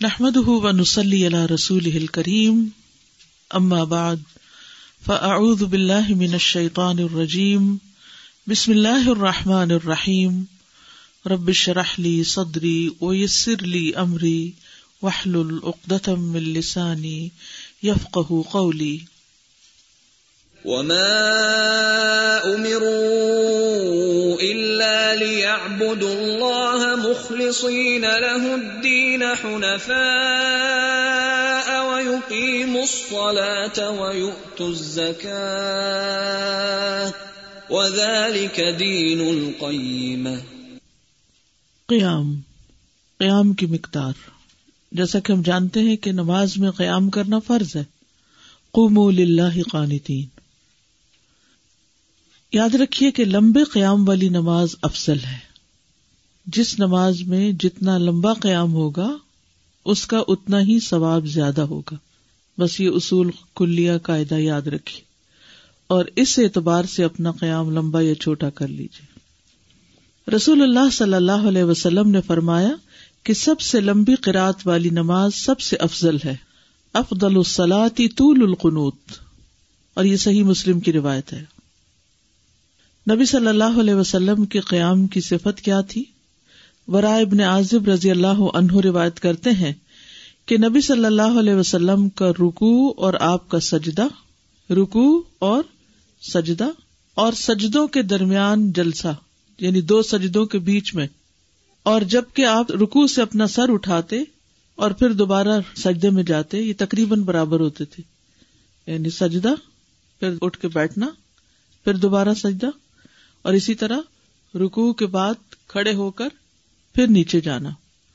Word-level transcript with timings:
نحمد 0.00 0.36
و 0.36 0.70
نسلی 0.72 1.24
اللہ 1.26 1.44
رسول 1.50 2.06
کریم 2.06 2.64
اما 3.50 3.82
بعد 3.84 4.22
فاعوذ 5.06 5.62
باللہ 5.62 6.08
من 6.14 6.32
الشیطان 6.32 6.98
الرجیم 6.98 7.68
بسم 8.46 8.72
اللہ 8.72 9.08
الرحمٰن 9.08 9.70
الرحیم 9.70 10.42
ربش 11.26 11.68
رحلی 11.68 12.22
صدری 12.24 12.88
ویسر 13.00 13.62
لی 13.66 13.90
امری 13.96 14.50
وحل 15.02 15.36
العقدم 15.36 16.28
من 16.32 16.52
لسانی 16.52 17.28
یفقہ 17.82 18.42
قولی 18.50 18.96
وما 20.64 21.20
امروا 22.44 24.36
الا 24.40 25.14
ليعبدوا 25.14 26.14
الله 26.14 26.96
مخلصين 26.96 28.04
له 28.04 28.54
الدين 28.54 29.22
حنفاء 29.22 29.94
ويقيموا 31.84 32.82
الصلاه 32.82 33.94
ويؤتوا 34.00 34.68
الزكاه 34.68 35.44
وذلك 37.70 38.60
دين 38.78 39.20
القيمه 39.20 40.38
قیام 41.88 42.40
قیام 43.18 43.52
کی 43.52 43.66
مقدار۔ 43.66 44.12
جیسا 44.92 45.20
کہ 45.20 45.32
ہم 45.32 45.42
جانتے 45.42 45.80
ہیں 45.80 45.96
کہ 45.96 46.12
نماز 46.12 46.56
میں 46.56 46.70
قیام 46.70 47.10
کرنا 47.10 47.38
فرض 47.38 47.76
ہے۔ 47.76 47.84
قوموا 48.72 49.10
للہ 49.10 49.62
قانتین۔ 49.72 50.33
یاد 52.54 52.74
رکھیے 52.74 53.10
کہ 53.10 53.24
لمبے 53.24 53.64
قیام 53.64 54.08
والی 54.08 54.28
نماز 54.28 54.68
افضل 54.82 55.18
ہے۔ 55.18 55.38
جس 56.46 56.78
نماز 56.78 57.22
میں 57.22 57.52
جتنا 57.52 57.98
لمبا 57.98 58.34
قیام 58.34 58.72
ہوگا، 58.72 59.16
اس 59.84 60.06
کا 60.06 60.22
اتنا 60.28 60.60
ہی 60.60 60.80
ثواب 60.80 61.26
زیادہ 61.26 61.60
ہوگا۔ 61.60 61.94
بس 62.58 62.80
یہ 62.80 62.88
اصول 62.88 63.30
کلیا 63.56 63.98
قاعدہ 63.98 64.34
یاد 64.34 64.62
رکھیے۔ 64.62 65.00
اور 65.86 66.04
اس 66.16 66.38
اعتبار 66.38 66.84
سے 66.84 67.04
اپنا 67.04 67.32
قیام 67.32 67.70
لمبا 67.70 68.00
یا 68.00 68.14
چھوٹا 68.14 68.50
کر 68.50 68.68
لیجیے 68.68 69.14
رسول 70.36 70.62
اللہ 70.62 70.90
صلی 70.92 71.14
اللہ 71.14 71.48
علیہ 71.48 71.64
وسلم 71.64 72.10
نے 72.10 72.20
فرمایا 72.20 72.70
کہ 73.22 73.34
سب 73.34 73.60
سے 73.60 73.80
لمبی 73.80 74.14
قرآت 74.14 74.66
والی 74.66 74.88
نماز 74.88 75.34
سب 75.34 75.60
سے 75.60 75.76
افضل 75.76 76.16
ہے۔ 76.24 76.36
افضل 76.92 77.36
السلاتی 77.36 78.08
طول 78.08 78.42
القنوت۔ 78.42 78.96
اور 79.94 80.04
یہ 80.04 80.16
صحیح 80.16 80.44
مسلم 80.44 80.80
کی 80.80 80.92
روایت 80.92 81.32
ہے۔ 81.32 81.53
نبی 83.10 83.24
صلی 83.24 83.46
اللہ 83.46 83.78
علیہ 83.80 83.94
وسلم 83.94 84.44
کے 84.44 84.60
قیام 84.60 85.06
کی 85.06 85.20
صفت 85.20 85.60
کیا 85.60 85.80
تھی؟ 85.80 86.04
ورائے 86.88 87.22
ابن 87.22 87.40
عازب 87.40 87.88
رضی 87.88 88.10
اللہ 88.10 88.40
عنہ 88.54 88.80
روایت 88.84 89.20
کرتے 89.20 89.50
ہیں 89.50 89.72
کہ 90.46 90.56
نبی 90.58 90.80
صلی 90.80 91.04
اللہ 91.04 91.38
علیہ 91.38 91.54
وسلم 91.54 92.08
کا 92.08 92.30
رکو 92.30 92.94
اور 92.96 93.14
آپ 93.20 93.48
کا 93.48 93.60
سجدہ 93.60 94.06
رکو 94.70 95.22
اور 95.38 95.62
سجدہ، 96.22 96.68
اور 97.14 97.32
سجدوں 97.32 97.86
کے 97.86 98.02
درمیان 98.02 98.72
جلسہ 98.72 99.14
یعنی 99.58 99.80
دو 99.80 100.02
سجدوں 100.02 100.44
کے 100.46 100.58
بیچ 100.58 100.94
میں۔ 100.94 101.06
اور 101.82 102.02
جبکہ 102.02 102.46
آپ 102.46 102.70
رکو 102.70 103.06
سے 103.06 103.22
اپنا 103.22 103.46
سر 103.46 103.72
اٹھاتے 103.72 104.22
اور 104.74 104.90
پھر 104.90 105.12
دوبارہ 105.12 105.60
سجدے 105.76 106.10
میں 106.10 106.22
جاتے، 106.22 106.60
یہ 106.60 106.72
تقریباً 106.78 107.22
برابر 107.22 107.60
ہوتے 107.60 107.84
تھے۔ 107.84 108.02
یعنی 108.92 109.10
سجدہ، 109.10 109.54
پھر 110.20 110.34
اٹھ 110.42 110.58
کے 110.58 110.68
بیٹھنا، 110.68 111.06
پھر 111.84 111.96
دوبارہ 111.96 112.34
سجدہ 112.34 112.70
اور 113.44 113.54
اسی 113.54 113.74
طرح 113.74 113.98
رکو 114.54 114.92
کے 114.92 115.06
بعد 115.06 115.34
کھڑے 115.66 115.94
ہو 115.94 116.10
کر 116.10 116.28
پھر 116.94 117.06
نیچے 117.06 117.40
جانا۔ 117.40 117.70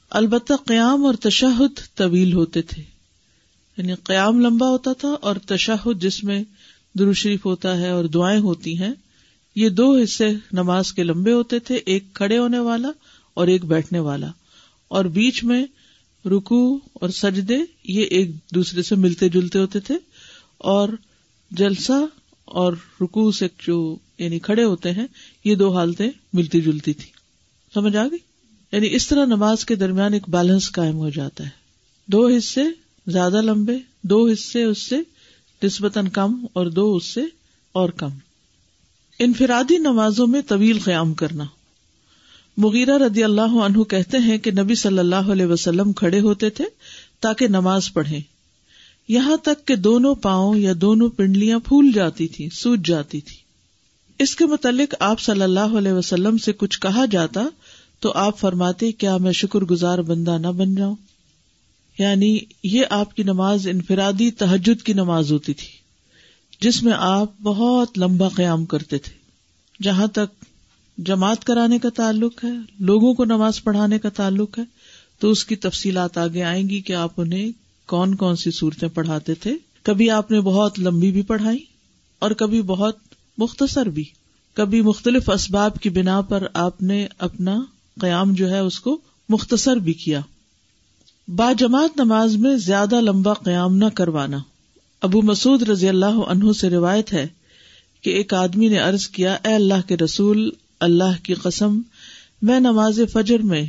البتہ 0.09 0.53
قیام 0.65 1.05
اور 1.05 1.13
تشہد 1.13 1.95
طویل 1.95 2.33
ہوتے 2.33 2.61
تھے۔ 2.61 2.83
یعنی 3.77 3.93
قیام 3.93 4.39
لمبا 4.39 4.69
ہوتا 4.69 4.93
تھا 4.93 5.07
اور 5.07 5.35
تشہد 5.35 6.01
جس 6.01 6.23
میں 6.23 6.43
درو 6.99 7.13
شریف 7.13 7.45
ہوتا 7.45 7.77
ہے 7.77 7.89
اور 7.89 8.05
دعائیں 8.05 8.39
ہوتی 8.39 8.77
ہیں، 8.77 8.93
یہ 9.55 9.69
دو 9.69 9.97
حصے 9.97 10.29
نماز 10.51 10.93
کے 10.93 11.03
لمبے 11.03 11.33
ہوتے 11.33 11.59
تھے، 11.59 11.75
ایک 11.75 12.03
کھڑے 12.13 12.37
ہونے 12.37 12.59
والا 12.59 12.91
اور 13.33 13.47
ایک 13.47 13.65
بیٹھنے 13.65 13.99
والا۔ 13.99 14.31
اور 14.87 15.05
بیچ 15.05 15.43
میں 15.43 15.65
رکو 16.25 16.79
اور 16.93 17.09
سجدے، 17.09 17.57
یہ 17.83 18.03
ایک 18.03 18.31
دوسرے 18.55 18.83
سے 18.83 18.95
ملتے 18.95 19.29
جلتے 19.29 19.59
ہوتے 19.59 19.79
تھے۔ 19.79 19.95
اور 20.57 20.89
جلسہ 21.51 22.05
اور 22.45 22.73
رکو 23.01 23.31
سے 23.31 23.47
جو 23.67 23.97
یعنی 24.19 24.39
کھڑے 24.39 24.63
ہوتے 24.63 24.91
ہیں، 24.91 25.07
یہ 25.43 25.55
دو 25.55 25.75
حالتیں 25.75 26.09
ملتی 26.33 26.61
جلتی 26.61 26.93
تھی 26.93 27.11
سمجھ 27.73 27.95
آ 27.95 28.07
گئی؟ 28.07 28.17
یعنی 28.71 28.95
اس 28.95 29.07
طرح 29.07 29.25
نماز 29.25 29.65
کے 29.65 29.75
درمیان 29.75 30.13
ایک 30.13 30.23
بیلنس 30.27 30.71
قائم 30.71 30.95
ہو 30.95 31.09
جاتا 31.09 31.43
ہے۔ 31.43 31.49
دو 32.05 32.27
حصے 32.27 32.61
زیادہ 33.07 33.41
لمبے، 33.41 33.77
دو 34.03 34.27
حصے 34.27 34.63
اس 34.63 34.81
سے 34.81 34.95
نسبتاً 35.63 36.07
کم 36.07 36.45
اور 36.53 36.65
دو 36.65 36.95
اس 36.95 37.05
سے 37.05 37.21
اور 37.71 37.89
کم۔ 37.89 38.09
انفرادی 39.19 39.77
نمازوں 39.77 40.27
میں 40.27 40.41
طویل 40.41 40.79
قیام 40.79 41.13
کرنا۔ 41.13 41.43
مغیرہ 42.57 42.97
رضی 42.97 43.23
اللہ 43.23 43.41
عنہ 43.41 43.83
کہتے 43.83 44.17
ہیں 44.17 44.37
کہ 44.37 44.51
نبی 44.51 44.75
صلی 44.75 44.99
اللہ 44.99 45.31
علیہ 45.31 45.45
وسلم 45.45 45.93
کھڑے 45.93 46.19
ہوتے 46.19 46.49
تھے 46.49 46.65
تاکہ 47.19 47.47
نماز 47.47 47.93
پڑھیں۔ 47.93 48.21
یہاں 49.07 49.37
تک 49.37 49.67
کہ 49.67 49.75
دونوں 49.75 50.15
پاؤں 50.15 50.57
یا 50.57 50.73
دونوں 50.81 51.09
پنڈلیاں 51.09 51.59
پھول 51.59 51.91
جاتی 51.91 52.27
تھی 52.27 52.49
سوج 52.49 52.85
جاتی 52.85 53.21
تھی 53.21 53.48
اس 54.19 54.35
کے 54.35 54.45
متعلق 54.45 54.95
آپ 54.99 55.19
صلی 55.19 55.41
اللہ 55.41 55.59
علیہ 55.59 55.91
وسلم 55.91 56.37
سے 56.37 56.53
کچھ 56.53 56.79
کہا 56.79 57.05
جاتا 57.05 57.41
تو 57.99 58.11
آپ 58.15 58.39
فرماتے، 58.39 58.91
کیا 58.91 59.17
میں 59.17 59.31
شکر 59.31 59.59
گزار 59.59 59.99
بندہ 59.99 60.37
نہ 60.37 60.47
بن 60.47 60.75
جاؤں؟ 60.75 60.95
یعنی 61.99 62.37
یہ 62.63 62.85
آپ 62.89 63.15
کی 63.15 63.23
نماز 63.23 63.67
انفرادی 63.67 64.31
تحجد 64.31 64.83
کی 64.83 64.93
نماز 64.93 65.31
ہوتی 65.31 65.53
تھی، 65.53 65.67
جس 66.61 66.83
میں 66.83 66.93
آپ 66.97 67.41
بہت 67.41 67.97
لمبا 67.97 68.29
قیام 68.29 68.65
کرتے 68.65 68.97
تھے، 68.97 69.13
جہاں 69.83 70.07
تک 70.07 70.45
جماعت 70.97 71.43
کرانے 71.43 71.79
کا 71.79 71.89
تعلق 71.89 72.43
ہے، 72.43 72.53
لوگوں 72.79 73.13
کو 73.13 73.25
نماز 73.25 73.63
پڑھانے 73.63 73.99
کا 73.99 74.09
تعلق 74.09 74.59
ہے، 74.59 74.63
تو 75.19 75.31
اس 75.31 75.45
کی 75.45 75.55
تفصیلات 75.55 76.17
آگے 76.17 76.43
آئیں 76.43 76.69
گی 76.69 76.81
کہ 76.81 76.93
آپ 76.93 77.11
انہیں 77.17 77.51
کون 77.85 78.15
کون 78.15 78.35
سی 78.35 78.51
صورتیں 78.51 78.89
پڑھاتے 78.89 79.33
تھے۔ 79.33 79.55
کبھی 79.83 80.09
آپ 80.09 80.31
نے 80.31 80.41
بہت 80.41 80.79
لمبی 80.79 81.11
بھی 81.11 81.21
پڑھائی 81.21 81.59
اور 82.19 82.31
کبھی 82.31 82.61
بہت 82.61 83.08
مختصر 83.39 83.85
بھی۔ 83.85 84.03
کبھی 84.53 84.81
مختلف 84.81 85.29
اسباب 85.29 85.79
کی 85.79 85.89
بنا 85.89 86.21
پر 86.21 86.47
آپ 86.53 86.81
نے 86.81 87.07
اپنا 87.17 87.61
قیام 88.01 88.33
جو 88.33 88.49
ہے 88.49 88.59
اس 88.59 88.79
کو 88.79 88.97
مختصر 89.29 89.75
بھی 89.75 89.93
کیا۔ 89.93 90.21
با 91.27 91.53
جماعت 91.53 91.99
نماز 91.99 92.35
میں 92.35 92.57
زیادہ 92.57 93.01
لمبا 93.01 93.33
قیام 93.33 93.77
نہ 93.77 93.85
کروانا۔ 93.85 94.37
ابو 95.01 95.21
مسعود 95.21 95.61
رضی 95.61 95.89
اللہ 95.89 96.05
عنہ 96.05 96.51
سے 96.51 96.69
روایت 96.69 97.13
ہے 97.13 97.27
کہ 98.01 98.09
ایک 98.09 98.33
آدمی 98.33 98.67
نے 98.67 98.79
ارض 98.79 99.07
کیا، 99.07 99.33
اے 99.33 99.53
اللہ 99.53 99.87
کے 99.87 99.97
رسول، 99.97 100.51
اللہ 100.79 101.23
کی 101.23 101.33
قسم، 101.33 101.81
میں 102.41 102.59
نماز 102.59 102.99
فجر 103.13 103.39
میں 103.39 103.65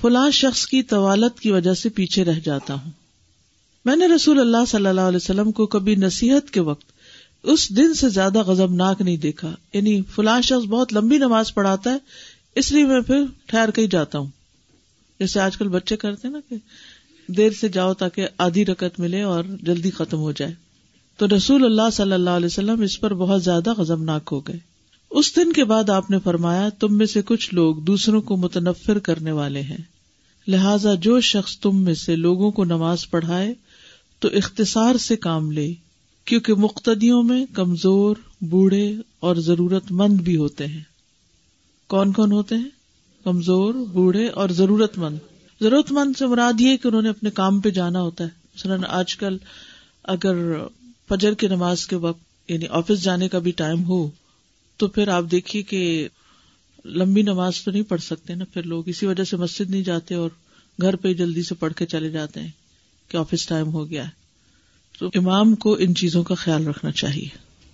فلاں 0.00 0.30
شخص 0.30 0.66
کی 0.66 0.82
طوالت 0.82 1.40
کی 1.40 1.50
وجہ 1.50 1.74
سے 1.74 1.88
پیچھے 1.88 2.24
رہ 2.24 2.38
جاتا 2.44 2.74
ہوں۔ 2.74 2.90
میں 3.84 3.96
نے 3.96 4.06
رسول 4.06 4.40
اللہ 4.40 4.64
صلی 4.68 4.86
اللہ 4.86 5.00
علیہ 5.00 5.16
وسلم 5.16 5.52
کو 5.52 5.66
کبھی 5.66 5.94
نصیحت 5.94 6.50
کے 6.50 6.60
وقت 6.60 6.95
اس 7.46 7.76
دن 7.76 7.94
سے 7.94 8.08
زیادہ 8.08 8.38
غزب 8.38 8.74
ناک 8.74 9.00
نہیں 9.00 9.16
دیکھا۔ 9.16 9.54
یعنی 9.74 10.02
فلاں 10.02 10.40
شخص 10.40 10.66
بہت 10.66 10.92
لمبی 10.92 11.18
نماز 11.18 11.54
پڑھاتا 11.54 11.92
ہے، 11.92 11.98
اس 12.54 12.72
لیے 12.72 12.84
میں 12.84 13.00
پھر 13.00 13.24
ٹھہر 13.46 13.70
کے 13.70 13.82
ہی 13.82 13.86
جاتا 13.86 14.18
ہوں۔ 14.18 14.26
جیسے 15.20 15.40
آج 15.40 15.56
کل 15.56 15.68
بچے 15.68 15.96
کرتے 15.96 16.28
نا 16.28 16.38
کہ 16.48 16.56
دیر 17.32 17.52
سے 17.52 17.68
جاؤ 17.68 17.94
تاکہ 17.94 18.28
آدھی 18.38 18.66
رکت 18.66 19.00
ملے 19.00 19.22
اور 19.22 19.44
جلدی 19.62 19.90
ختم 19.90 20.18
ہو 20.18 20.32
جائے۔ 20.32 20.54
تو 21.16 21.26
رسول 21.36 21.64
اللہ 21.64 21.90
صلی 21.92 22.12
اللہ 22.12 22.30
علیہ 22.30 22.46
وسلم 22.46 22.80
اس 22.80 23.00
پر 23.00 23.14
بہت 23.14 23.44
زیادہ 23.44 23.74
غزب 23.74 24.02
ناک 24.02 24.28
ہو 24.32 24.40
گئے۔ 24.40 24.58
اس 25.10 25.36
دن 25.36 25.52
کے 25.52 25.64
بعد 25.64 25.90
آپ 25.90 26.10
نے 26.10 26.18
فرمایا، 26.24 26.68
تم 26.68 26.98
میں 26.98 27.06
سے 27.06 27.22
کچھ 27.22 27.54
لوگ 27.54 27.76
دوسروں 27.76 28.20
کو 28.20 28.36
متنفر 28.36 28.98
کرنے 28.98 29.32
والے 29.32 29.60
ہیں۔ 29.60 29.78
لہذا 30.48 30.94
جو 30.94 31.20
شخص 31.20 31.58
تم 31.58 31.82
میں 31.82 31.94
سے 31.94 32.16
لوگوں 32.16 32.50
کو 32.50 32.64
نماز 32.64 33.10
پڑھائے، 33.10 33.54
تو 34.20 34.28
اختصار 34.28 34.96
سے 34.96 35.16
کام 35.16 35.50
لے۔ 35.50 35.74
کیونکہ 36.26 36.54
مقتدیوں 36.54 37.22
میں 37.22 37.46
کمزور، 37.52 38.16
بوڑھے 38.40 38.94
اور 39.20 39.36
ضرورت 39.36 39.84
مند 39.90 40.20
بھی 40.20 40.36
ہوتے 40.36 40.66
ہیں۔ 40.66 40.82
کون 41.86 42.12
کون 42.12 42.32
ہوتے 42.32 42.54
ہیں؟ 42.54 42.68
کمزور، 43.24 43.74
بوڑھے 43.74 44.28
اور 44.28 44.48
ضرورت 44.48 44.98
مند۔ 44.98 45.18
ضرورت 45.60 45.92
مند 45.92 46.16
سے 46.18 46.26
مراد 46.26 46.60
یہ 46.60 46.76
کہ 46.76 46.88
انہوں 46.88 47.02
نے 47.02 47.08
اپنے 47.08 47.30
کام 47.30 47.60
پہ 47.60 47.70
جانا 47.70 48.02
ہوتا 48.02 48.24
ہے۔ 48.24 48.28
مثلاً 48.54 48.80
آج 48.88 49.16
کل 49.16 49.36
اگر 50.02 50.34
فجر 51.08 51.34
کی 51.34 51.46
نماز 51.46 51.86
کے 51.86 51.96
وقت 51.96 52.50
یعنی 52.50 52.66
آفس 52.70 53.02
جانے 53.02 53.28
کا 53.28 53.38
بھی 53.38 53.50
ٹائم 53.50 53.84
ہو، 53.84 54.10
تو 54.76 54.86
پھر 54.86 55.08
آپ 55.08 55.24
دیکھیے 55.30 55.62
کہ 55.62 56.08
لمبی 56.84 57.22
نماز 57.22 57.62
تو 57.64 57.70
نہیں 57.70 57.82
پڑھ 57.82 58.00
سکتے 58.00 58.34
نا۔ 58.34 58.44
پھر 58.44 58.62
لوگ 58.62 58.88
اسی 58.88 59.06
وجہ 59.06 59.24
سے 59.24 59.36
مسجد 59.36 59.70
نہیں 59.70 59.82
جاتے 59.82 60.14
اور 60.14 60.30
گھر 60.82 60.96
پہ 60.96 61.14
جلدی 61.14 61.42
سے 61.42 61.54
پڑھ 61.54 61.72
کے 61.72 61.86
چلے 61.86 62.10
جاتے 62.10 62.40
ہیں 62.40 62.50
کہ 63.08 63.16
آفس 63.16 63.46
ٹائم 63.46 63.68
ہو 63.68 63.90
گیا 63.90 64.04
ہے۔ 64.04 64.25
تو 64.98 65.06
امام 65.14 65.54
کو 65.54 65.76
ان 65.80 65.94
چیزوں 65.94 66.22
کا 66.22 66.34
خیال 66.34 66.66
رکھنا 66.66 66.90
چاہیے۔ 66.92 67.28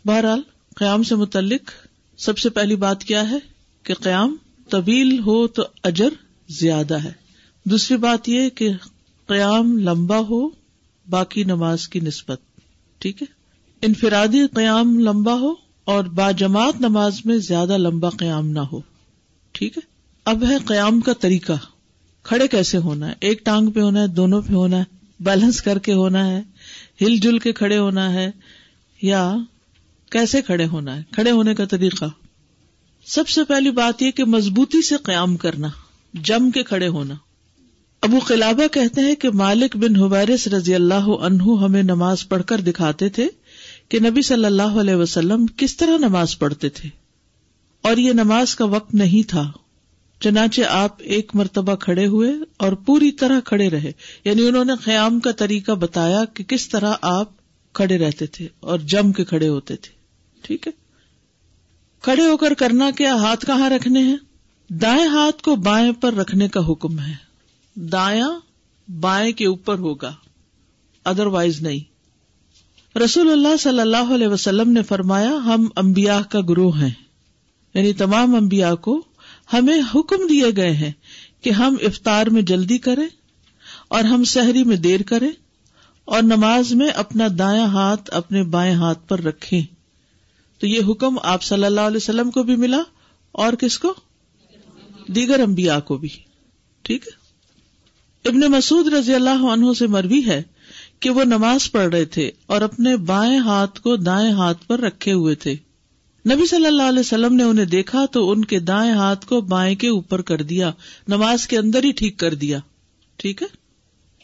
بہرحال، 0.05 0.41
قیام 0.77 1.03
سے 1.03 1.15
متعلق 1.15 1.71
سب 2.19 2.39
سے 2.39 2.51
پہلی 2.51 2.77
بات 2.77 3.05
کیا 3.05 3.31
ہے 3.31 3.37
کہ 3.83 3.95
قیام 3.95 4.37
طویل 4.69 5.19
ہو 5.19 5.47
تو 5.47 5.63
اجر 5.85 6.09
زیادہ 6.49 6.95
ہے۔ 6.95 7.13
دوسری 7.65 7.97
بات 7.97 8.29
یہ 8.29 8.49
کہ 8.49 8.71
قیام 9.27 9.79
لمبا 9.79 10.19
ہو، 10.19 10.49
باقی 11.11 11.45
نماز 11.45 11.89
کی 11.89 12.01
نسبت۔ 12.01 12.41
ٹھیک 12.99 13.23
ہے؟ 13.23 13.27
انفرادی 13.87 14.47
قیام 14.55 14.99
لمبا 14.99 15.35
ہو 15.35 15.55
اور 15.85 16.05
باجماعت 16.05 16.81
نماز 16.81 17.21
میں 17.25 17.39
زیادہ 17.39 17.77
لمبا 17.77 18.11
قیام 18.11 18.51
نہ 18.51 18.61
ہو۔ 18.61 18.81
ٹھیک 19.53 19.79
ہے؟ 19.79 19.83
اب 20.25 20.45
ہے 20.45 20.57
قیام 20.65 21.01
کا 21.01 21.13
طریقہ۔ 21.13 21.53
کھڑے 22.23 22.49
کیسے 22.49 22.79
ہونا 22.79 23.09
ہے؟ 23.09 23.13
ایک 23.21 23.45
ٹانگ 23.45 23.71
پہ 23.71 23.81
ہونا 23.81 24.03
ہے، 24.03 24.07
دونوں 24.07 24.43
پہ 24.43 24.53
ہونا 24.53 24.79
ہے، 24.79 24.85
بیلنس 25.21 25.63
کر 25.63 25.79
کے 25.79 25.93
ہونا 25.93 26.27
ہے۔ 26.27 26.43
ہل 27.01 27.17
جل 27.17 27.39
کے 27.39 27.53
کھڑے 27.53 27.79
ہونا 27.79 28.13
ہے 28.13 28.31
یا 29.03 29.37
کیسے 30.11 30.43
کھڑے 30.43 30.67
ہونا 30.67 30.97
ہے؟ 30.97 31.03
کھڑے 31.11 31.31
ہونے 31.31 31.55
کا 31.55 31.65
طریقہ۔ 31.65 32.05
سب 33.07 33.29
سے 33.29 33.45
پہلی 33.45 33.71
بات 33.71 34.03
یہ 34.03 34.11
کہ 34.11 34.25
مضبوطی 34.25 34.83
سے 34.83 34.97
قیام 35.03 35.37
کرنا، 35.37 35.69
جم 36.15 36.51
کے 36.51 36.63
کھڑے 36.63 36.89
ہونا۔ 36.89 37.15
ابو 38.01 38.19
قلابہ 38.19 38.67
کہتے 38.67 39.01
ہیں 39.01 39.15
کہ 39.15 39.31
مالک 39.31 39.77
بن 39.77 39.97
حبیرس 39.97 40.49
رضی 40.49 40.75
اللہ 40.75 40.95
عنہ 40.95 41.43
ہمیں 41.43 41.83
نماز 41.83 42.29
پڑھ 42.29 42.43
کر 42.43 42.61
دکھاتے 42.61 43.09
تھے 43.09 43.29
کہ 43.89 43.99
نبی 44.01 44.23
صلی 44.23 44.45
اللہ 44.45 44.63
علیہ 44.63 44.95
وسلم 44.95 45.47
کس 45.47 45.77
طرح 45.77 45.97
نماز 45.97 46.39
پڑھتے 46.39 46.69
تھے۔ 46.69 46.89
اور 47.83 47.97
یہ 47.97 48.13
نماز 48.13 48.57
کا 48.57 48.65
وقت 48.65 48.95
نہیں 48.95 49.29
تھا۔ 49.29 49.53
چنانچہ 50.23 50.61
آپ 50.69 50.97
ایک 50.99 51.35
مرتبہ 51.35 51.75
کھڑے 51.75 52.07
ہوئے 52.07 52.31
اور 52.57 52.73
پوری 52.73 53.13
طرح 53.13 53.41
کھڑے 53.41 53.71
رہے۔ 53.71 53.93
یعنی 54.25 54.47
انہوں 54.49 54.65
نے 54.65 54.73
قیام 54.85 55.21
کا 55.21 55.33
طریقہ 55.33 55.73
بتایا 55.73 56.25
کہ 56.25 56.45
کس 56.45 56.69
طرح 56.69 56.93
آپ 57.01 57.29
کھڑے 57.73 57.99
رہتے 57.99 58.27
تھے 58.27 58.49
اور 58.61 58.79
جم 58.79 59.13
کے 59.13 59.25
کھڑے 59.25 59.49
ہوتے 59.49 59.77
تھے۔ 59.77 59.93
ٹھیک 60.43 60.67
ہے؟ 60.67 60.73
کھڑے 62.03 62.23
ہو 62.27 62.37
کر 62.37 62.55
کرنا 62.55 62.91
کیا؟ 62.91 63.15
ہاتھ 63.15 63.47
کہاں 63.47 63.71
رکھنے 63.71 64.01
ہیں؟ 64.01 64.17
دائیں 64.69 65.07
ہاتھ 65.07 65.43
کو 65.43 65.57
بائیں 65.57 65.93
پر 65.93 66.15
رکھنے 66.15 66.49
کا 66.49 66.61
حکم 66.69 66.99
ہے۔ 66.99 67.15
دایا 67.77 68.29
بائیں 69.01 69.33
کے 69.33 69.47
اوپر 69.47 69.79
ہوگا۔ 69.79 70.15
ادر 71.05 71.27
وائز 71.27 71.63
نہیں۔ 71.63 71.93
رسول 72.99 73.33
اللہ 73.33 73.57
صلی 73.57 73.81
اللہ 73.81 74.15
علیہ 74.15 74.29
وسلم 74.29 74.71
نے 74.73 74.83
فرمایا، 74.83 75.31
ہم 75.31 75.69
امبیا 75.77 76.21
کا 76.31 76.41
گروہ 76.41 76.81
ہیں۔ 76.81 76.91
یعنی 77.75 77.93
تمام 77.93 78.35
امبیا 78.35 78.75
کو 78.75 79.03
ہمیں 79.53 79.81
حکم 79.95 80.27
دیے 80.27 80.47
گئے 80.57 80.73
ہیں 80.73 80.93
کہ 81.43 81.51
ہم 81.51 81.77
افطار 81.83 82.27
میں 82.27 82.43
جلدی 82.43 82.79
کریں 82.79 83.07
اور 83.89 84.05
ہم 84.05 84.25
سحری 84.25 84.65
میں 84.65 84.77
دیر 84.77 85.03
کریں 85.03 85.31
اور 86.05 86.23
نماز 86.23 86.73
میں 86.73 86.89
اپنا 86.89 87.27
دایاں 87.39 87.67
ہاتھ 87.67 88.11
اپنے 88.13 88.43
بائیں 88.43 88.75
ہاتھ 88.75 89.09
پر 89.09 89.21
رکھیں۔ 89.21 89.63
تو 90.59 90.67
یہ 90.67 90.81
حکم 90.89 91.19
آپ 91.23 91.43
صلی 91.43 91.65
اللہ 91.65 91.81
علیہ 91.81 91.97
وسلم 91.97 92.31
کو 92.31 92.43
بھی 92.43 92.57
ملا 92.57 92.83
اور 93.33 93.53
کس 93.53 93.79
کو؟ 93.79 93.95
دیگر 95.07 95.41
انبیاء 95.41 95.81
کو 95.81 95.97
بھی۔ 95.97 96.09
ٹھیک 96.83 97.07
ہے؟ 97.07 97.23
ابن 98.29 98.41
مسعود 98.41 98.93
رضی 98.93 99.15
اللہ 99.15 99.45
عنہ 99.53 99.73
سے 99.79 99.87
مروی 99.87 100.27
ہے 100.27 100.43
کہ 101.01 101.11
وہ 101.11 101.25
نماز 101.25 101.73
پڑھ 101.73 101.89
رہے 101.89 102.05
تھے 102.05 102.31
اور 102.47 102.61
اپنے 102.61 102.97
بائیں 102.97 103.39
ہاتھ 103.39 103.81
کو 103.81 103.97
دائیں 103.97 104.33
ہاتھ 104.33 104.67
پر 104.67 104.81
رکھے 104.81 105.13
ہوئے 105.13 105.35
تھے۔ 105.35 105.57
نبی 106.31 106.47
صلی 106.47 106.67
اللہ 106.67 106.83
علیہ 106.83 107.01
وسلم 107.01 107.35
نے 107.35 107.43
انہیں 107.43 107.65
دیکھا 107.65 108.07
تو 108.07 108.31
ان 108.31 108.45
کے 108.45 108.59
دائیں 108.59 108.93
ہاتھ 108.93 109.27
کو 109.27 109.41
بائیں 109.41 109.77
کے 109.77 109.89
اوپر 109.89 110.23
کر 110.23 110.43
دیا، 110.43 110.73
نماز 111.09 111.47
کے 111.47 111.59
اندر 111.59 111.85
ہی 111.85 111.93
ٹھیک 111.93 112.19
کر 112.19 112.35
دیا۔ 112.35 112.59
ٹھیک 113.17 113.43
ہے؟ 113.43 113.47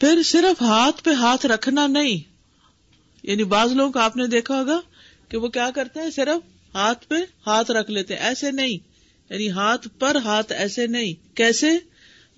پھر 0.00 0.23
صرف 0.23 0.62
ہاتھ 0.62 1.05
پہ 1.05 1.11
ہاتھ 1.12 1.47
رکھنا 1.47 1.87
نہیں۔ 1.87 2.19
یعنی 3.23 3.45
بعض 3.45 3.73
لوگوں 3.73 3.93
کو 3.93 3.99
آپ 3.99 4.17
نے 4.17 4.27
دیکھا 4.27 4.61
ہوگا 4.61 4.81
کہ 5.29 5.37
وہ 5.37 5.49
کیا 5.49 5.71
کرتے 5.75 6.00
ہیں، 6.00 6.11
صرف 6.11 6.47
ہاتھ 6.75 7.09
پہ 7.09 7.15
ہاتھ 7.47 7.71
رکھ 7.71 7.91
لیتے 7.91 8.15
ایسے 8.15 8.50
نہیں۔ 8.50 8.79
یعنی 9.31 9.50
ہاتھ 9.50 9.89
پر 9.99 10.17
ہاتھ 10.17 10.53
ایسے 10.53 10.87
نہیں۔ 10.87 11.37
کیسے؟ 11.37 11.69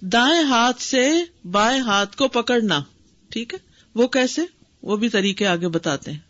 دائیں 0.01 0.43
ہاتھ 0.43 0.83
سے 0.83 1.12
بائیں 1.51 1.81
ہاتھ 1.81 2.17
کو 2.17 2.29
پکڑنا۔ 2.29 2.83
ٹھیک 3.29 3.55
ہے؟ 3.55 3.59
وہ 3.95 4.07
کیسے؟ 4.07 4.43
وہ 4.83 4.97
بھی 4.97 5.09
طریقے 5.09 5.47
آگے 5.47 5.69
بتاتے 5.69 6.12
ہیں۔ 6.12 6.30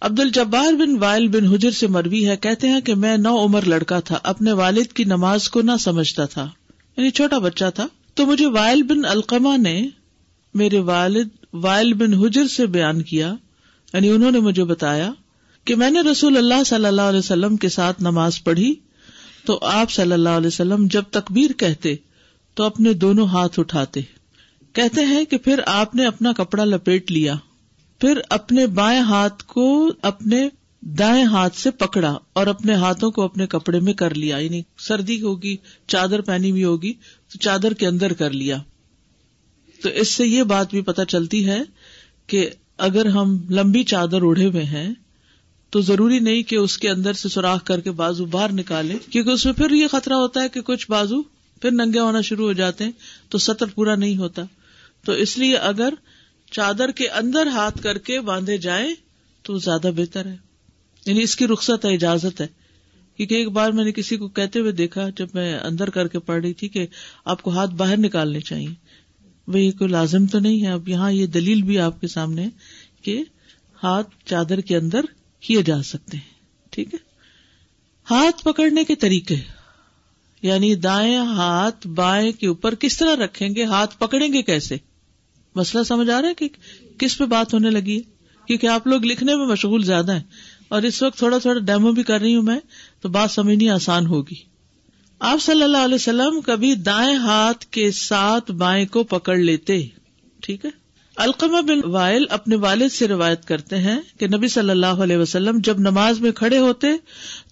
عبد 0.00 0.20
الجبار 0.20 0.72
بن 0.72 0.98
وائل 0.98 1.28
بن 1.28 1.46
حجر 1.46 1.70
سے 1.70 1.86
مروی 1.86 2.28
ہے، 2.28 2.36
کہتے 2.36 2.68
ہیں 2.68 2.80
کہ 2.80 2.94
میں 2.94 3.16
نو 3.16 3.44
عمر 3.44 3.62
لڑکا 3.62 4.00
تھا، 4.00 4.18
اپنے 4.22 4.52
والد 4.52 4.86
کی 4.86 5.04
نماز 5.04 5.50
کو 5.50 5.62
نہ 5.62 5.72
سمجھتا 5.80 6.24
تھا 6.24 6.50
یعنی 6.96 7.10
چھوٹا 7.10 7.38
بچہ 7.38 7.64
تھا۔ 7.74 7.86
تو 8.14 8.26
مجھے 8.26 8.46
وائل 8.46 8.82
بن 8.82 9.04
القما 9.04 9.56
نے 9.56 9.88
میرے 10.54 10.78
والد 10.78 11.28
وائل 11.52 11.92
بن 11.92 12.14
حجر 12.14 12.46
سے 12.46 12.66
بیان 12.66 13.02
کیا 13.02 13.34
یعنی 13.92 14.08
انہوں 14.08 14.30
نے 14.30 14.40
مجھے 14.40 14.64
بتایا 14.64 15.12
کہ 15.64 15.74
میں 15.74 15.90
نے 15.90 16.00
رسول 16.00 16.36
اللہ 16.36 16.64
صلی 16.66 16.86
اللہ 16.86 17.02
علیہ 17.02 17.18
وسلم 17.18 17.56
کے 17.56 17.68
ساتھ 17.68 18.02
نماز 18.02 18.44
پڑھی۔ 18.44 18.74
تو 19.44 19.58
آپ 19.62 19.90
صلی 19.90 20.12
اللہ 20.12 20.28
علیہ 20.28 20.46
وسلم 20.46 20.86
جب 20.90 21.02
تکبیر 21.10 21.52
کہتے، 21.52 21.96
تو 22.54 22.64
اپنے 22.64 22.92
دونوں 22.92 23.26
ہاتھ 23.26 23.60
اٹھاتے۔ 23.60 24.00
کہتے 24.72 25.04
ہیں 25.04 25.24
کہ 25.24 25.36
پھر 25.36 25.60
آپ 25.66 25.94
نے 25.94 26.06
اپنا 26.06 26.32
کپڑا 26.32 26.64
لپیٹ 26.64 27.12
لیا۔ 27.12 27.34
پھر 27.98 28.20
اپنے 28.28 28.66
بائیں 28.66 29.00
ہاتھ 29.00 29.44
کو 29.44 29.92
اپنے 30.02 30.48
دائیں 30.80 31.24
ہاتھ 31.24 31.56
سے 31.56 31.70
پکڑا 31.70 32.18
اور 32.32 32.46
اپنے 32.46 32.74
ہاتھوں 32.74 33.10
کو 33.10 33.22
اپنے 33.22 33.46
کپڑے 33.46 33.80
میں 33.80 33.92
کر 33.92 34.14
لیا 34.14 34.38
یعنی 34.38 34.62
سردی 34.78 35.22
ہوگی، 35.22 35.56
چادر 35.86 36.20
پہنی 36.20 36.50
ہوئی 36.50 36.64
ہوگی، 36.64 36.92
تو 36.92 37.38
چادر 37.38 37.72
کے 37.72 37.86
اندر 37.86 38.12
کر 38.12 38.30
لیا۔ 38.30 38.58
تو 39.82 39.88
اس 39.88 40.08
سے 40.08 40.26
یہ 40.26 40.42
بات 40.42 40.70
بھی 40.70 40.80
پتہ 40.80 41.02
چلتی 41.08 41.48
ہے 41.48 41.62
کہ 42.26 42.50
اگر 42.78 43.06
ہم 43.06 43.38
لمبی 43.50 43.84
چادر 43.84 44.22
اڑے 44.22 44.46
ہوئے 44.46 44.64
ہیں، 44.64 44.94
تو 45.70 45.80
ضروری 45.80 46.18
نہیں 46.18 46.42
کہ 46.42 46.56
اس 46.56 46.78
کے 46.78 46.90
اندر 46.90 47.12
سے 47.12 47.28
سوراخ 47.28 47.64
کر 47.64 47.80
کے 47.80 47.90
بازو 47.90 48.24
باہر 48.24 48.52
نکالے، 48.52 48.98
کیونکہ 49.10 49.30
اس 49.30 49.44
میں 49.44 49.52
پھر 49.52 49.70
یہ 49.70 49.86
خطرہ 49.86 50.14
ہوتا 50.14 50.42
ہے 50.42 50.48
کہ 50.48 50.60
کچھ 50.60 50.90
بازو 50.90 51.22
پھر 51.62 51.70
ننگے 51.70 51.98
ہونا 51.98 52.20
شروع 52.20 52.46
ہو 52.46 52.52
جاتے 52.52 52.84
ہیں، 52.84 52.92
تو 53.28 53.38
سطر 53.38 53.66
پورا 53.66 53.94
نہیں 53.94 54.16
ہوتا۔ 54.16 54.42
تو 55.04 55.12
اس 55.12 55.38
لیے 55.38 55.56
اگر 55.56 55.94
چادر 56.50 56.90
کے 56.90 57.08
اندر 57.08 57.46
ہاتھ 57.46 57.82
کر 57.82 57.98
کے 57.98 58.20
باندھے 58.20 58.56
جائیں 58.56 58.94
تو 59.42 59.58
زیادہ 59.58 59.90
بہتر 59.96 60.26
ہے۔ 60.26 60.36
یعنی 61.06 61.22
اس 61.22 61.36
کی 61.36 61.46
رخصت 61.46 61.84
ہے، 61.84 61.94
اجازت 61.94 62.40
ہے۔ 62.40 62.46
کیونکہ 63.16 63.34
ایک 63.34 63.48
بار 63.48 63.70
میں 63.70 63.84
نے 63.84 63.92
کسی 63.92 64.16
کو 64.16 64.28
کہتے 64.28 64.58
ہوئے 64.58 64.72
دیکھا 64.72 65.08
جب 65.16 65.26
میں 65.34 65.58
اندر 65.58 65.90
کر 65.90 66.08
کے 66.08 66.18
پڑھ 66.18 66.40
رہی 66.42 66.54
تھی 66.54 66.68
کہ 66.68 66.86
آپ 67.24 67.42
کو 67.42 67.50
ہاتھ 67.50 67.70
باہر 67.70 67.96
نکالنے 67.96 68.40
چاہیے۔ 68.40 68.74
وہ 69.46 69.60
یہ 69.60 69.70
کوئی 69.78 69.90
لازم 69.90 70.26
تو 70.26 70.38
نہیں 70.38 70.62
ہے۔ 70.62 70.72
اب 70.72 70.88
یہاں 70.88 71.12
یہ 71.12 71.26
دلیل 71.26 71.62
بھی 71.62 71.78
آپ 71.78 72.00
کے 72.00 72.06
سامنے 72.06 72.48
کہ 73.02 73.24
ہاتھ 73.82 74.08
چادر 74.24 74.60
کے 74.60 74.76
اندر 74.76 75.00
کیے 75.40 75.62
جا 75.62 75.82
سکتے 75.82 76.16
ہیں۔ 76.16 76.34
ٹھیک 76.70 76.94
ہے؟ 76.94 76.98
ہاتھ 78.10 78.44
پکڑنے 78.44 78.84
کے 78.84 78.94
طریقے۔ 78.94 79.36
یعنی 80.42 80.74
دائیں 80.74 81.16
ہاتھ 81.16 81.86
بائیں 81.86 82.32
کے 82.32 82.46
اوپر 82.46 82.74
کس 82.74 82.98
طرح 82.98 83.16
رکھیں 83.16 83.48
گے؟ 83.54 83.64
ہاتھ 83.64 83.98
پکڑیں 83.98 84.32
گے 84.32 84.42
کیسے؟ 84.42 84.76
مسئلہ 85.58 85.82
سمجھ 85.82 86.10
آ 86.10 86.20
رہا 86.22 86.28
ہے 86.28 86.34
کہ 86.34 86.48
کس 86.98 87.18
پہ 87.18 87.24
بات 87.24 87.54
ہونے 87.54 87.70
لگی 87.70 87.96
ہے؟ 87.96 88.18
کیونکہ 88.46 88.66
آپ 88.66 88.86
لوگ 88.86 89.04
لکھنے 89.04 89.36
میں 89.36 89.46
مشغول 89.46 89.84
زیادہ 89.84 90.12
ہیں 90.12 90.22
اور 90.68 90.82
اس 90.82 91.02
وقت 91.02 91.18
تھوڑا 91.18 91.38
تھوڑا 91.38 91.60
ڈیمو 91.60 91.92
بھی 91.92 92.02
کر 92.02 92.20
رہی 92.20 92.34
ہوں 92.36 92.42
میں 92.42 92.58
تو 93.00 93.08
بات 93.08 93.30
سمجھنی 93.30 93.70
آسان 93.70 94.06
ہوگی۔ 94.06 94.34
آپ 95.20 95.42
صلی 95.42 95.62
اللہ 95.62 95.84
علیہ 95.84 95.94
وسلم 95.94 96.40
کبھی 96.40 96.74
دائیں 96.74 97.16
ہاتھ 97.16 97.64
کے 97.66 97.90
ساتھ 97.90 98.50
بائیں 98.50 98.86
کو 98.86 99.02
پکڑ 99.02 99.36
لیتے، 99.36 99.86
ٹھیک 100.42 100.64
ہے؟ 100.64 100.70
القمہ 101.16 101.60
بن 101.62 101.80
وائل 101.84 102.24
اپنے 102.30 102.56
والد 102.56 102.92
سے 102.92 103.08
روایت 103.08 103.44
کرتے 103.44 103.78
ہیں 103.78 104.00
کہ 104.18 104.26
نبی 104.26 104.48
صلی 104.48 104.70
اللہ 104.70 105.02
علیہ 105.02 105.16
وسلم 105.16 105.58
جب 105.64 105.80
نماز 105.80 106.20
میں 106.20 106.32
کھڑے 106.32 106.58
ہوتے 106.58 106.88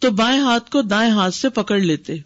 تو 0.01 0.11
بائیں 0.11 0.41
ہاتھ 0.41 0.71
کو 0.71 0.83
دائیں 0.83 1.11
ہاتھ 1.11 1.35
سے 1.35 1.49
پکڑ 1.49 1.79
لیتے۔ 1.79 2.17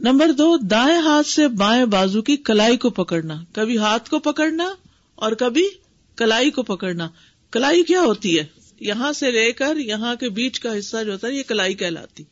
نمبر 0.00 0.32
دو، 0.32 0.56
دائیں 0.56 0.98
ہاتھ 0.98 1.26
سے 1.26 1.48
بائیں 1.48 1.84
بازو 1.84 2.22
کی 2.22 2.36
کلائی 2.36 2.76
کو 2.76 2.90
پکڑنا، 2.90 3.34
کبھی 3.52 3.78
ہاتھ 3.78 4.10
کو 4.10 4.18
پکڑنا 4.18 4.68
اور 5.16 5.32
کبھی 5.32 5.68
کلائی 6.16 6.50
کو 6.50 6.62
پکڑنا۔ 6.62 7.08
کلائی 7.50 7.82
کیا 7.82 8.00
ہوتی 8.00 8.38
ہے؟ 8.38 8.44
یہاں 8.80 9.12
سے 9.12 9.30
لے 9.30 9.52
کر 9.52 9.76
یہاں 9.76 10.14
کے 10.14 10.28
بیچ 10.28 10.60
کا 10.60 10.78
حصہ 10.78 11.04
جو 11.04 11.12
ہوتا 11.12 11.28
ہے، 11.28 11.32
یہ 11.32 11.42
کلائی 11.42 11.74
کہلاتی۔ 11.74 12.24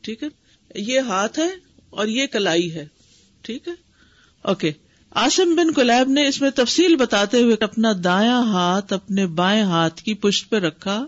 ٹھیک 0.00 0.22
ہے؟ 0.22 0.28
یہ 0.74 1.00
ہاتھ 1.00 1.38
ہے 1.38 1.48
اور 1.90 2.06
یہ 2.06 2.26
کلائی 2.26 2.74
ہے۔ 2.74 2.86
ٹھیک 3.42 3.68
ہے؟ 3.68 3.72
اوکے۔ 4.42 4.72
آسم 5.10 5.56
بن 5.56 5.72
کلیب 5.72 6.08
نے 6.08 6.28
اس 6.28 6.40
میں 6.40 6.50
تفصیل 6.50 6.96
بتاتے 6.96 7.42
ہوئے 7.42 7.56
اپنا 7.60 7.92
دایا 8.04 8.38
ہاتھ 8.38 8.92
اپنے 8.92 9.26
بائیں 9.26 9.62
ہاتھ 9.62 10.02
کی 10.02 10.14
پشت 10.14 10.50
پہ 10.50 10.56
رکھا۔ 10.56 11.06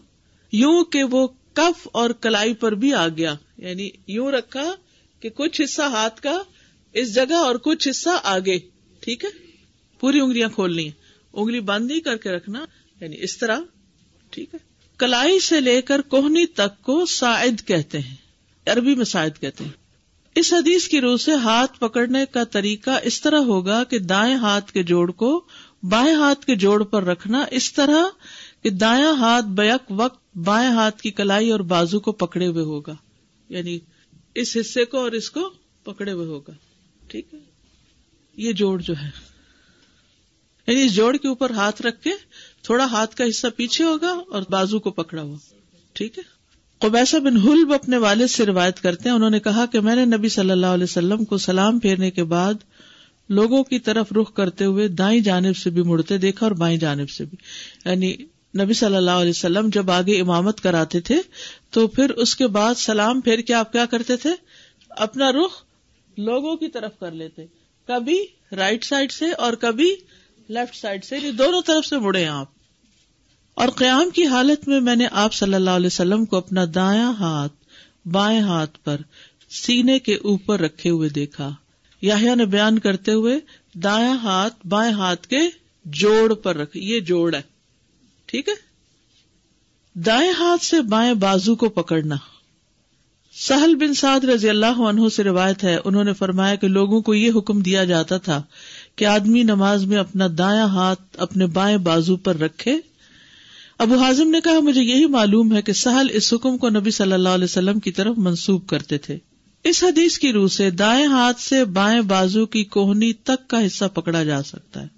یوں 0.53 0.85
کہ 0.85 1.05
وہ 1.05 1.27
کف 1.53 1.89
اور 1.93 2.11
کلائی 2.11 2.55
پر 2.55 2.73
بھی 2.73 2.95
آ 2.95 3.09
گیا۔ 3.09 3.35
یعنی 3.59 3.91
یوں 4.07 4.33
رکھا 4.33 4.75
کہ 5.21 5.29
کچھ 5.29 5.61
حصہ 5.65 5.83
ہاتھ 5.83 6.21
کا 6.21 6.43
اس 6.93 7.15
جگہ 7.15 7.35
اور 7.35 7.55
کچھ 7.55 7.89
حصہ 7.89 8.11
آگے۔ 8.23 8.59
ٹھیک 9.01 9.25
ہے؟ 9.25 9.46
پوری 10.07 10.21
انگلیاں 10.21 10.49
کھولنی 10.49 10.85
ہیں۔ 10.85 10.91
انگلی 11.33 11.61
بند 11.61 11.87
نہیں 11.87 12.01
کر 12.01 12.17
کے 12.17 12.31
رکھنا 12.31 12.65
یعنی 13.01 13.17
اس 13.21 13.39
طرح، 13.39 13.59
ٹھیک 14.31 14.55
ہے۔ 14.55 14.59
کلائی 14.99 15.41
سے 15.41 15.61
لے 15.61 15.83
کر 15.83 16.01
کوہنی 16.01 16.47
تک 16.47 16.83
کو 16.83 17.07
سائد 17.07 17.63
کہتے 17.67 17.99
ہیں، 17.99 18.15
عربی 18.67 18.95
میں 18.95 19.05
سائد 19.05 19.41
کہتے 19.41 19.65
ہیں۔ 19.65 19.71
اس 20.35 20.53
حدیث 20.53 20.89
کی 20.89 21.01
روح 21.01 21.17
سے 21.17 21.33
ہاتھ 21.33 21.81
پکڑنے 21.81 22.25
کا 22.31 22.45
طریقہ 22.45 22.91
اس 23.03 23.21
طرح 23.21 23.39
ہوگا 23.39 23.85
کہ 23.85 23.99
دائیں 23.99 24.35
ہاتھ 24.35 24.73
کے 24.73 24.83
جوڑ 24.83 25.11
کو 25.11 25.45
بائیں 25.83 26.15
ہاتھ 26.15 26.47
کے 26.47 26.55
جوڑ 26.55 26.85
پر 26.85 27.05
رکھنا 27.05 27.45
اس 27.51 27.73
طرح 27.73 28.05
کہ 28.63 28.71
دایاں 28.71 29.13
ہاتھ 29.13 29.47
بیک 29.47 29.81
وقت 29.91 30.37
بائیں 30.37 30.71
ہاتھ 30.71 31.03
کی 31.03 31.11
کلائی 31.11 31.51
اور 31.51 31.61
بازو 31.61 32.01
کو 32.01 32.13
پکڑے 32.13 32.47
ہوئے 32.47 32.65
ہوگا۔ 32.65 32.95
یعنی 33.49 33.79
اس 34.35 34.57
حصے 34.61 34.85
کو 34.85 34.99
اور 34.99 35.13
اس 35.13 35.31
کو 35.31 35.51
پکڑے 35.85 36.13
ہوئے 36.13 36.27
ہوگا۔ 36.27 36.53
ٹھیک 37.09 37.35
ہے۔ 37.35 37.39
یہ 38.37 38.53
جوڑ 38.53 38.83
جو 38.83 38.95
ہے۔ 39.03 39.36
یعنی 40.67 40.83
اس 40.83 40.95
جوڑ 40.95 41.17
کے 41.17 41.29
اوپر 41.29 41.51
ہاتھ 41.51 41.83
رکھ 41.83 42.03
کے 42.03 42.11
تھوڑا 42.63 42.85
ہاتھ 42.85 43.17
کا 43.17 43.25
حصہ 43.29 43.47
پیچھے 43.57 43.85
ہوگا 43.85 44.19
اور 44.31 44.43
بازو 44.51 44.81
کو 44.81 44.91
پکڑا 44.91 45.23
ہوا۔ 45.23 45.37
ٹھیک 45.93 46.19
ہے؟ 46.19 46.23
قبیسہ 46.79 47.17
بن 47.17 47.37
حلب 47.37 47.73
اپنے 47.73 47.97
والد 47.97 48.29
سے 48.29 48.47
روایت 48.47 48.81
کرتے 48.81 49.09
ہیں۔ 49.09 49.17
انہوں 49.17 49.31
نے 49.31 49.41
کہا 49.41 49.67
کہ 49.67 49.81
میں 49.81 49.97
نے 49.97 50.05
نبی 50.05 50.29
صلی 50.29 50.51
اللہ 50.51 50.67
علیہ 50.67 50.85
وسلم 50.85 51.25
کو 51.25 51.39
سلام 51.39 51.79
پھیرنے 51.79 52.11
کے 52.11 52.25
بعد 52.25 52.55
لوگوں 53.29 53.65
کی 53.65 53.79
طرف 53.79 54.13
رخ 54.13 54.33
کرتے 54.35 54.65
ہوئے 54.65 54.89
دائیں 54.89 55.21
جانب 55.21 55.57
سے 55.57 55.71
بھی 55.71 55.83
مڑتے 55.83 56.19
دیکھا 56.19 56.47
اور 56.47 56.53
بائیں 56.53 56.77
جانب 56.77 57.11
سے 57.11 57.25
بھی۔ 57.25 57.39
یعنی 57.85 58.17
نبی 58.65 58.73
صلی 58.73 58.97
اللہ 58.97 59.11
علیہ 59.11 59.31
وسلم 59.31 59.69
جب 59.73 59.91
آگے 59.91 60.21
امامت 60.21 60.61
کراتے 60.61 61.01
تھے 61.01 61.17
تو 61.71 61.87
پھر 61.87 62.11
اس 62.11 62.37
کے 62.37 62.47
بعد 62.47 62.75
سلام 62.75 63.21
پھیر 63.21 63.39
کے 63.39 63.55
آپ 63.55 63.73
کیا 63.73 63.87
کرتے 63.87 64.17
تھے؟ 64.17 64.31
اپنا 64.91 65.33
رخ 65.33 65.63
لوگوں 66.19 66.57
کی 66.57 66.69
طرف 66.69 66.91
کر 67.01 67.11
لیتے۔ 67.11 67.47
کبھی 67.87 68.27
رائٹ 68.53 68.85
سائڈ 68.85 69.13
سے 69.13 69.31
اور 69.31 69.53
کبھی 69.53 69.97
لیفٹ 70.49 70.77
سائڈ 70.77 71.05
سے 71.05 71.17
یعنی 71.17 71.31
دونوں 71.31 71.63
طرف 71.63 71.87
سے 71.87 71.99
مڑے 71.99 72.27
آپ۔ 72.27 72.47
اور 73.55 73.69
قیام 73.69 74.11
کی 74.11 74.27
حالت 74.27 74.69
میں 74.69 74.81
میں 74.81 74.97
نے 74.97 75.07
آپ 75.13 75.35
صلی 75.35 75.55
اللہ 75.55 75.71
علیہ 75.71 75.87
وسلم 75.87 76.25
کو 76.25 76.37
اپنا 76.37 76.65
دایاں 76.75 77.13
ہاتھ، 77.13 77.53
بائیں 78.09 78.41
ہاتھ 78.41 78.79
پر 78.85 78.97
سینے 79.51 79.99
کے 79.99 80.15
اوپر 80.15 80.61
رکھے 80.61 80.91
ہوئے 80.91 81.09
دیکھا۔ 81.09 81.51
یا 82.03 82.35
نے 82.35 82.45
بیان 82.45 82.79
کرتے 82.79 83.13
ہوئے 83.13 83.39
دایاں 83.75 84.19
ہاتھ، 84.19 84.67
بائیں 84.67 84.93
ہاتھ 84.93 85.27
کے 85.27 85.41
جوڑ 85.85 86.35
پر 86.35 86.57
رکھے 86.57 86.81
یہ 86.81 87.01
جوڑ 87.01 87.35
ہے۔ 87.35 87.41
ٹھیک 88.27 88.49
ہے؟ 88.49 88.55
دائیں 89.95 90.33
ہاتھ 90.39 90.65
سے 90.65 90.81
بائیں 90.81 91.15
بازو 91.15 91.57
کو 91.57 91.69
پکڑنا۔ 91.69 92.17
سہل 93.33 93.75
بن 93.75 93.95
سعد 93.95 94.25
رضی 94.25 94.49
اللہ 94.49 94.67
عنہ 94.67 95.09
سے 95.09 95.25
روایت 95.25 95.65
ہے، 95.65 95.77
انہوں 95.85 96.05
نے 96.05 96.13
فرمایا 96.13 96.55
کہ 96.55 96.69
لوگوں 96.69 97.03
کو 97.03 97.15
یہ 97.15 97.31
حکم 97.37 97.61
دیا 97.61 97.85
جاتا 97.85 98.17
تھا 98.19 98.43
کہ 98.97 99.05
آدمی 99.05 99.43
نماز 99.43 99.85
میں 99.85 99.97
اپنا 99.97 100.27
دایاں 100.39 100.67
ہاتھ 100.67 101.01
اپنے 101.17 101.47
بائیں 101.47 101.77
بازو 101.77 102.17
پر 102.17 102.39
رکھے۔ 102.39 102.81
ابو 103.79 103.95
حازم 103.95 104.31
نے 104.31 104.41
کہا، 104.41 104.61
مجھے 104.61 104.83
یہی 104.83 105.07
معلوم 105.07 105.57
ہے 105.57 105.63
کہ 105.63 105.73
سہل 105.73 106.07
اس 106.13 106.35
حکم 106.35 106.59
کو 106.59 106.69
نبی 106.69 106.91
صلی 106.91 107.13
اللہ 107.13 107.29
علیہ 107.29 107.45
وسلم 107.45 107.81
کی 107.81 107.93
طرف 107.93 108.19
منسوب 108.19 108.67
کرتے 108.67 108.99
تھے۔ 108.99 109.19
اس 109.65 109.85
حدیث 109.85 110.19
کی 110.19 110.33
روح 110.33 110.49
سے 110.49 110.71
دائیں 110.71 111.07
ہاتھ 111.07 111.41
سے 111.41 111.65
بائیں 111.65 112.01
بازو 112.01 112.47
کی 112.47 112.65
کوہنی 112.65 113.13
تک 113.13 113.49
کا 113.49 113.67
حصہ 113.67 113.85
پکڑا 113.85 114.25
جا 114.25 114.43
سکتا 114.43 114.83
ہے۔ 114.83 114.89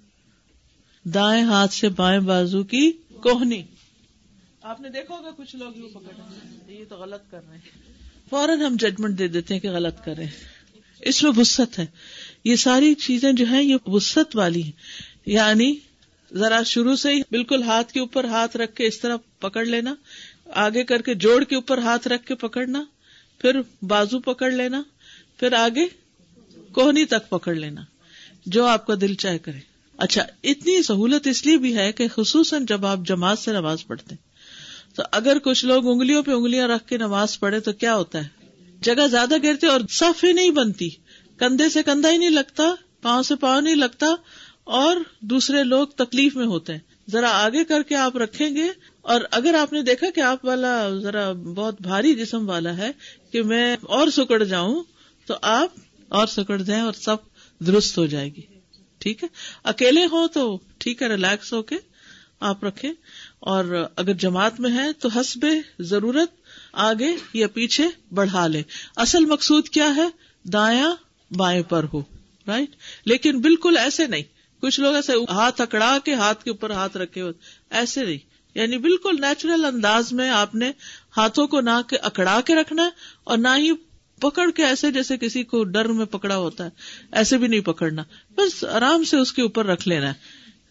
دائیں 1.03 1.43
ہاتھ 1.43 1.73
سے 1.73 1.89
بائیں 1.89 2.19
بازو 2.19 2.63
کی 2.63 2.91
کوہنی۔ 3.23 3.63
آپ 4.61 4.81
نے 4.81 4.89
دیکھا 4.89 5.15
ہوگا 5.15 5.29
کچھ 5.37 5.55
لوگ 5.55 5.77
یوں 5.77 5.89
پکڑ 5.89 6.71
یہ 6.71 6.85
تو 6.89 6.95
غلط 6.95 7.31
کر 7.31 7.39
رہے 7.49 7.57
ہیں۔ 7.57 7.93
فوراً 8.29 8.61
ہم 8.61 8.75
ججمنٹ 8.79 9.19
دے 9.19 9.27
دیتے 9.27 9.53
ہیں 9.53 9.61
کہ 9.61 9.69
غلط 9.69 10.05
کر 10.05 10.13
رہے 10.17 10.25
ہیں۔ 10.25 10.31
اس 11.01 11.23
میں 11.23 11.31
وسط 11.37 11.79
ہے۔ 11.79 11.85
یہ 12.43 12.55
ساری 12.55 12.93
چیزیں 12.93 13.31
جو 13.31 13.45
ہیں، 13.45 13.63
یہ 13.63 13.75
وسط 13.87 14.35
والی 14.35 14.63
ہیں۔ 14.63 14.71
یعنی 15.25 15.75
ذرا 16.33 16.63
شروع 16.63 16.95
سے 16.95 17.13
ہی 17.13 17.21
بالکل 17.31 17.63
ہاتھ 17.63 17.93
کے 17.93 17.99
اوپر 17.99 18.23
ہاتھ 18.23 18.57
رکھ 18.57 18.75
کے 18.75 18.87
اس 18.87 18.99
طرح 18.99 19.15
پکڑ 19.39 19.65
لینا، 19.65 19.95
آگے 20.45 20.83
کر 20.83 21.01
کے 21.01 21.13
جوڑ 21.13 21.43
کے 21.43 21.55
اوپر 21.55 21.77
ہاتھ 21.77 22.07
رکھ 22.07 22.25
کے 22.25 22.35
پکڑنا، 22.35 22.83
پھر 23.39 23.61
بازو 23.81 24.19
پکڑ 24.19 24.51
لینا، 24.51 24.83
پھر 25.37 25.53
آگے 25.53 25.87
کوہنی 26.71 27.05
تک 27.05 27.29
پکڑ 27.29 27.55
لینا، 27.55 27.81
جو 28.45 28.65
آپ 28.65 28.87
کا 28.87 28.93
دل 29.01 29.13
چاہے 29.13 29.39
کرے۔ 29.39 29.59
اچھا 29.97 30.25
اتنی 30.43 30.83
سہولت 30.83 31.27
اس 31.27 31.45
لیے 31.45 31.57
بھی 31.57 31.77
ہے 31.77 31.91
کہ 31.91 32.07
خصوصاً 32.07 32.65
جب 32.65 32.85
آپ 32.85 32.99
جماعت 33.07 33.39
سے 33.39 33.51
نماز 33.51 33.87
پڑھتے 33.87 34.15
ہیں۔ 34.15 34.29
تو 34.95 35.03
اگر 35.11 35.39
کچھ 35.39 35.65
لوگ 35.65 35.91
انگلیوں 35.91 36.23
پہ 36.23 36.31
انگلیاں 36.31 36.67
رکھ 36.67 36.87
کے 36.87 36.97
نماز 36.97 37.39
پڑھے 37.39 37.59
تو 37.59 37.73
کیا 37.73 37.95
ہوتا 37.95 38.23
ہے؟ 38.23 38.27
جگہ 38.81 39.07
زیادہ 39.07 39.35
گرتے 39.43 39.67
اور 39.67 39.81
صف 39.89 40.23
ہی 40.23 40.33
نہیں 40.33 40.49
بنتی۔ 40.49 40.89
کندھے 41.39 41.69
سے 41.69 41.83
کندھا 41.83 42.11
ہی 42.11 42.17
نہیں 42.17 42.29
لگتا، 42.29 42.63
پاؤں 43.01 43.23
سے 43.23 43.35
پاؤں 43.35 43.61
نہیں 43.61 43.75
لگتا، 43.75 44.07
اور 44.77 44.97
دوسرے 45.21 45.63
لوگ 45.63 45.87
تکلیف 45.95 46.35
میں 46.35 46.45
ہوتے 46.45 46.73
ہیں۔ 46.73 46.79
ذرا 47.11 47.29
آگے 47.33 47.63
کر 47.63 47.83
کے 47.83 47.95
آپ 47.95 48.17
رکھیں 48.17 48.49
گے، 48.55 48.67
اور 49.01 49.21
اگر 49.31 49.53
آپ 49.53 49.73
نے 49.73 49.81
دیکھا 49.81 50.09
کہ 50.15 50.21
آپ 50.21 50.45
والا 50.45 50.73
ذرا 50.99 51.31
بہت 51.31 51.81
بھاری 51.81 52.13
جسم 52.15 52.49
والا 52.49 52.75
ہے 52.77 52.91
کہ 53.31 53.43
میں 53.43 53.75
اور 53.81 54.07
سکڑ 54.07 54.43
جاؤں، 54.43 54.83
تو 55.27 55.35
آپ 55.41 55.79
اور 56.09 56.27
سکڑ 56.27 56.61
جائیں 56.61 56.81
اور 56.83 56.93
سب 56.93 57.17
درست 57.61 57.97
ہو 57.97 58.05
جائے 58.05 58.29
گی۔ 58.35 58.41
ٹھیک 59.01 59.23
ہے؟ 59.23 59.27
اکیلے 59.63 60.05
ہو 60.05 60.27
تو 60.27 60.45
ٹھیک 60.77 61.01
ہے، 61.01 61.07
ریلیکس 61.07 61.53
ہو 61.53 61.61
کے 61.61 61.75
آپ 62.41 62.63
رکھے 62.63 62.91
اور 63.51 63.65
اگر 63.95 64.13
جماعت 64.13 64.59
میں 64.59 64.71
ہے 64.71 64.91
تو 64.93 65.09
حسب 65.09 65.45
ضرورت 65.79 66.31
آگے 66.83 67.11
یا 67.33 67.47
پیچھے 67.47 67.87
بڑھا 68.11 68.45
لے 68.47 68.61
اصل 68.95 69.25
مقصود 69.25 69.69
کیا 69.69 69.95
ہے؟ 69.95 70.07
دایاں 70.45 70.91
بائیں 71.31 71.63
پر 71.63 71.85
ہو 71.93 71.99
رائٹ 72.47 72.69
لیکن 73.05 73.39
بالکل 73.41 73.77
ایسے 73.77 74.07
نہیں۔ 74.07 74.23
کچھ 74.61 74.79
لوگ 74.79 74.95
ایسے 74.95 75.13
ہاتھ 75.29 75.61
اکڑا 75.61 75.97
کے 76.03 76.13
ہاتھ 76.13 76.43
کے 76.43 76.49
اوپر 76.49 76.69
ہاتھ 76.69 76.97
رکھے 76.97 77.21
ہوئے، 77.21 77.33
ایسے 77.69 78.05
نہیں۔ 78.05 78.17
یعنی 78.55 78.77
بالکل 78.77 79.15
نیچرل 79.21 79.65
انداز 79.65 80.13
میں 80.13 80.29
آپ 80.29 80.55
نے 80.55 80.71
ہاتھوں 81.17 81.47
کو 81.47 81.61
نہ 81.61 81.69
اکڑا 81.91 82.41
کے 82.41 82.55
رکھنا 82.55 82.83
ہے 82.83 82.89
اور 83.23 83.37
نہ 83.37 83.47
ہی 83.57 83.71
پکڑ 84.19 84.51
کے 84.51 84.65
ایسے 84.65 84.91
جیسے 84.91 85.17
کسی 85.17 85.43
کو 85.43 85.63
ڈر 85.63 85.85
میں 85.85 86.05
پکڑا 86.05 86.37
ہوتا 86.37 86.65
ہے۔ 86.65 86.69
ایسے 87.11 87.37
بھی 87.37 87.47
نہیں 87.47 87.59
پکڑنا۔ 87.59 88.03
بس 88.35 88.63
آرام 88.63 89.03
سے 89.03 89.17
اس 89.17 89.33
کے 89.33 89.41
اوپر 89.41 89.65
رکھ 89.65 89.87
لینا 89.87 90.07
ہے 90.07 90.13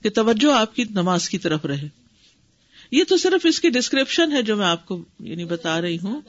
کہ 0.03 0.11
توجہ 0.11 0.53
آپ 0.53 0.75
کی 0.75 0.85
نماز 0.91 1.29
کی 1.29 1.39
طرف 1.39 1.65
رہے۔ 1.65 1.89
یہ 2.91 3.05
تو 3.05 3.17
صرف 3.17 3.47
اس 3.47 3.61
کی 3.61 3.71
ڈسکرپشن 3.71 4.33
ہے 4.33 4.43
جو 4.43 4.57
میں 4.57 4.67
آپ 4.67 4.87
کو 4.87 5.05
یعنی 5.21 5.45
بتا 5.45 5.81
رہی 5.81 5.99
ہوں۔ 5.99 6.21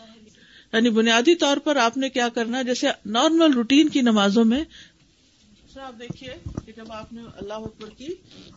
یعنی 0.74 0.90
بنیادی 0.90 1.36
طور 1.36 1.58
پر 1.58 1.76
آپ 1.76 1.98
نے 1.98 2.10
کیا 2.10 2.30
کرنا 2.30 2.62
جیسے 2.62 2.88
نارمل 3.06 3.54
روٹین 3.54 3.90
کی 3.90 4.02
نمازوں 4.02 4.46
میں 4.46 4.62
اچھا، 4.62 5.82
آپ 5.84 6.00
دیکھیے 6.00 6.34
کہ 6.66 6.72
جب 6.76 6.92
آپ 6.92 7.14
نے 7.14 7.22
اللہ 7.36 7.54
اکبر 7.54 7.90
کی، 7.90 8.08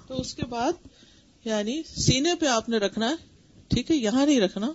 تو 0.09 0.21
اس 0.21 0.35
کے 0.35 0.47
بعد 0.47 0.73
یعنی 1.45 1.83
سینے 1.97 2.35
پہ 2.35 2.47
آپ 2.47 2.69
نے 2.69 2.77
رکھنا 2.77 3.09
ہے، 3.11 3.15
ٹھیک 3.69 3.91
ہے، 3.91 3.97
یہاں 3.97 4.27
نہیں 4.27 4.41
رکھنا، 4.41 4.73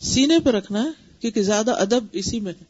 سینے 0.00 0.38
پہ 0.38 0.50
رکھنا 0.50 0.82
ہے، 0.82 0.90
کیونکہ 1.20 1.42
زیادہ 1.42 1.70
ادب 1.70 2.04
اسی 2.12 2.40
میں 2.40 2.52
ہے۔ 2.52 2.64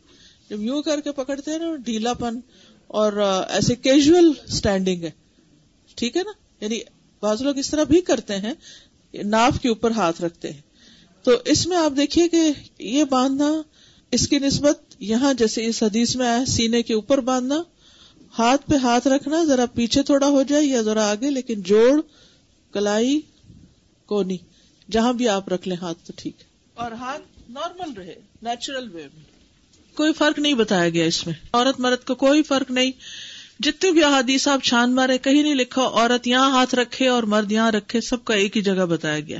جب 0.51 0.63
یوں 0.63 0.83
کر 0.83 1.01
کے 1.01 1.13
پکڑتے 1.13 1.51
ہیں 1.51 1.59
نا، 1.59 1.77
ڈھیلا 1.77 2.15
پن 2.15 2.41
اور 2.87 3.13
ایسے 3.49 3.75
کیجل 3.75 4.31
اسٹینڈنگ 4.49 5.03
ہے، 5.03 5.11
ٹھیک 5.95 6.17
ہے 6.17 6.23
نا؟ 6.23 6.33
یعنی 6.61 6.81
بعض 7.23 7.43
لوگ 7.43 7.59
اس 7.59 7.71
طرح 7.71 7.85
بھی 7.85 8.01
کرتے 8.01 8.37
ہیں، 8.37 8.55
ناف 9.15 9.61
کے 9.61 9.69
اوپر 9.69 9.91
ہاتھ 9.91 10.23
رکھتے 10.23 10.53
ہیں۔ 10.53 10.61
تو 11.25 11.31
اس 11.45 11.67
میں 11.67 11.77
آپ 11.77 11.93
دیکھیے 11.97 12.29
کہ 12.29 12.43
یہ 12.79 13.05
باندھنا 13.05 13.51
اس 14.11 14.29
کی 14.29 14.39
نسبت 14.39 14.97
یہاں 14.99 15.35
جیسے 15.35 15.67
اس 15.67 15.83
حدیث 15.83 16.17
میں 16.17 16.27
آیا 16.27 16.45
سینے 16.47 16.83
کے 16.83 16.95
اوپر 16.95 17.19
باندھنا 17.21 17.63
ہاتھ 18.39 18.71
پہ 18.71 18.77
ہاتھ 18.77 19.09
رکھنا 19.09 19.45
ذرا 19.45 19.67
پیچھے 19.67 20.03
تھوڑا 20.03 20.27
ہو 20.27 20.43
جائے 20.43 20.65
یا 20.65 20.83
ذرا 20.83 21.11
آگے 21.11 21.31
لیکن 21.31 21.61
جوڑ 21.61 22.01
کلائی 22.73 23.21
کونی 24.07 24.37
جہاں 24.91 25.13
بھی 25.13 25.29
آپ 25.29 25.49
رکھ 25.49 25.69
لیں 25.69 25.77
ہاتھ 25.77 25.99
تو 26.07 26.13
ٹھیک 26.17 26.41
ہے۔ 26.41 26.45
اور 26.75 26.93
ہاتھ 26.93 27.51
نارمل 27.51 27.93
رہے 27.93 28.15
نیچرل 28.43 28.91
وے 28.95 29.03
میں۔ 29.03 29.25
کوئی 29.97 30.13
فرق 30.13 30.39
نہیں 30.39 30.55
بتایا 30.55 30.89
گیا 30.89 31.05
اس 31.05 31.27
میں۔ 31.27 31.35
عورت 31.53 31.81
مرد 31.81 32.05
کو 32.07 32.15
کوئی 32.15 32.43
فرق 32.43 32.71
نہیں۔ 32.71 32.93
جتنے 33.61 33.91
بھی 33.91 34.05
احادیث 34.05 34.49
آپ 34.49 34.63
چھان 34.63 34.95
مارے 34.95 35.19
کہیں 35.19 35.43
نہیں 35.43 35.55
لکھا 35.55 35.83
عورت 35.83 36.27
یہاں 36.27 36.51
ہاتھ 36.51 36.75
رکھے 36.75 37.09
اور 37.09 37.23
مرد 37.23 37.53
یہاں 37.53 37.73
رکھے 37.73 38.01
سب 38.01 38.25
کا 38.25 38.35
ایک 38.35 38.57
ہی 38.57 38.63
جگہ 38.63 38.87
بتایا 38.87 39.21
گیا۔ 39.21 39.39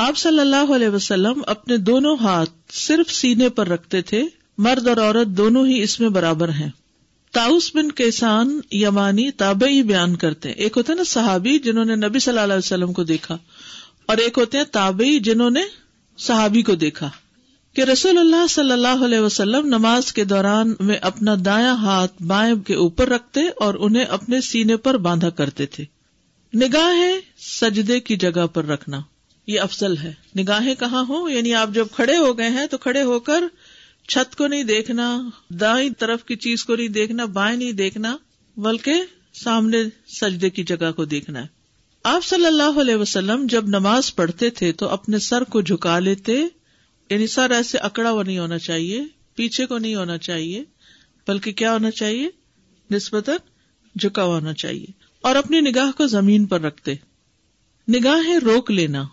آپ 0.00 0.16
صلی 0.16 0.40
اللہ 0.40 0.72
علیہ 0.74 0.88
وسلم 0.88 1.40
اپنے 1.46 1.76
دونوں 1.76 2.16
ہاتھ 2.20 2.50
صرف 2.72 3.12
سینے 3.12 3.48
پر 3.48 3.68
رکھتے 3.68 4.02
تھے، 4.02 4.22
مرد 4.58 4.86
اور 4.88 4.96
عورت 4.96 5.28
دونوں 5.28 5.66
ہی 5.66 5.82
اس 5.82 5.98
میں 6.00 6.08
برابر 6.08 6.48
ہیں۔ 6.48 6.70
تاؤس 7.34 7.70
بن 7.74 7.90
کیسان 7.92 8.60
یمانی 8.72 9.30
تابعی 9.30 9.82
بیان 9.82 10.16
کرتے 10.16 10.48
ہیں۔ 10.48 10.56
ایک 10.56 10.76
ہوتے 10.76 10.94
نا 10.94 11.04
صحابی 11.06 11.58
جنہوں 11.58 11.84
نے 11.84 11.94
نبی 11.94 12.18
صلی 12.18 12.30
اللہ 12.30 12.52
علیہ 12.54 12.66
وسلم 12.66 12.92
کو 12.92 13.04
دیکھا، 13.04 13.36
اور 14.06 14.16
ایک 14.16 14.38
ہوتے 14.38 14.58
ہیں 14.58 14.64
تابعی 14.64 15.18
جنہوں 15.18 15.50
نے 15.50 15.62
صحابی 16.18 16.62
کو 16.62 16.74
دیکھا 16.74 17.10
کہ 17.76 17.80
رسول 17.80 18.18
اللہ 18.18 18.46
صلی 18.50 18.72
اللہ 18.72 19.04
علیہ 19.04 19.20
وسلم 19.20 19.66
نماز 19.66 20.12
کے 20.12 20.24
دوران 20.24 20.74
میں 20.80 20.96
اپنا 21.02 21.34
دایاں 21.44 21.76
ہاتھ 21.76 22.22
بائیں 22.22 22.54
کے 22.56 22.74
اوپر 22.74 23.08
رکھتے 23.08 23.48
اور 23.60 23.74
انہیں 23.80 24.04
اپنے 24.04 24.40
سینے 24.40 24.76
پر 24.76 24.96
باندھا 24.98 25.30
کرتے 25.30 25.66
تھے۔ 25.66 25.84
نگاہیں 26.52 27.20
سجدے 27.60 28.00
کی 28.00 28.16
جگہ 28.16 28.46
پر 28.46 28.64
رکھنا۔ 28.64 29.00
یہ 29.50 29.60
افضل 29.60 29.96
ہے۔ 29.96 30.12
نگاہیں 30.38 30.74
کہاں 30.74 31.04
ہو 31.08 31.28
یعنی 31.28 31.54
آپ 31.54 31.70
جب 31.74 31.86
کھڑے 31.92 32.16
ہو 32.16 32.38
گئے 32.38 32.48
ہیں 32.48 32.66
تو 32.66 32.78
کھڑے 32.78 33.02
ہو 33.02 33.20
کر 33.20 33.44
چھت 34.08 34.36
کو 34.36 34.46
نہیں 34.46 34.64
دیکھنا، 34.64 35.28
دائیں 35.48 35.90
طرف 35.98 36.24
کی 36.24 36.36
چیز 36.36 36.64
کو 36.64 36.76
نہیں 36.76 36.88
دیکھنا، 36.88 37.24
بائیں 37.24 37.56
نہیں 37.56 37.72
دیکھنا، 37.72 38.16
بلکہ 38.56 38.92
سامنے 39.34 39.78
سجدے 40.20 40.50
کی 40.50 40.64
جگہ 40.64 40.92
کو 40.92 41.04
دیکھنا 41.04 41.42
ہے۔ 41.42 41.46
آپ 42.04 42.24
صلی 42.24 42.46
اللہ 42.46 42.80
علیہ 42.80 42.94
وسلم 42.94 43.46
جب 43.46 43.68
نماز 43.68 44.14
پڑھتے 44.14 44.50
تھے 44.50 44.72
تو 44.72 44.88
اپنے 44.88 45.18
سر 45.18 45.44
کو 45.44 45.60
جھکا 45.60 45.98
لیتے 45.98 46.32
یعنی 47.10 47.26
سر 47.26 47.50
ایسے 47.50 47.78
اکڑا 47.78 48.10
ہوا 48.10 48.22
نہیں 48.22 48.38
ہونا 48.38 48.58
چاہیے، 48.58 49.04
پیچھے 49.34 49.66
کو 49.66 49.78
نہیں 49.78 49.94
ہونا 49.94 50.18
چاہیے، 50.18 50.64
بلکہ 51.28 51.52
کیا 51.52 51.72
ہونا 51.72 51.90
چاہیے؟ 51.90 52.28
نسبت 52.90 53.30
جھکا 54.00 54.22
ہوا 54.22 54.34
ہونا 54.34 54.52
چاہیے۔ 54.52 54.86
اور 55.20 55.36
اپنی 55.36 55.60
نگاہ 55.60 55.90
کو 55.96 56.06
زمین 56.06 56.46
پر 56.46 56.60
رکھتے۔ 56.60 56.94
نگاہیں 57.88 58.38
روک 58.38 58.70
لینا۔ 58.70 59.04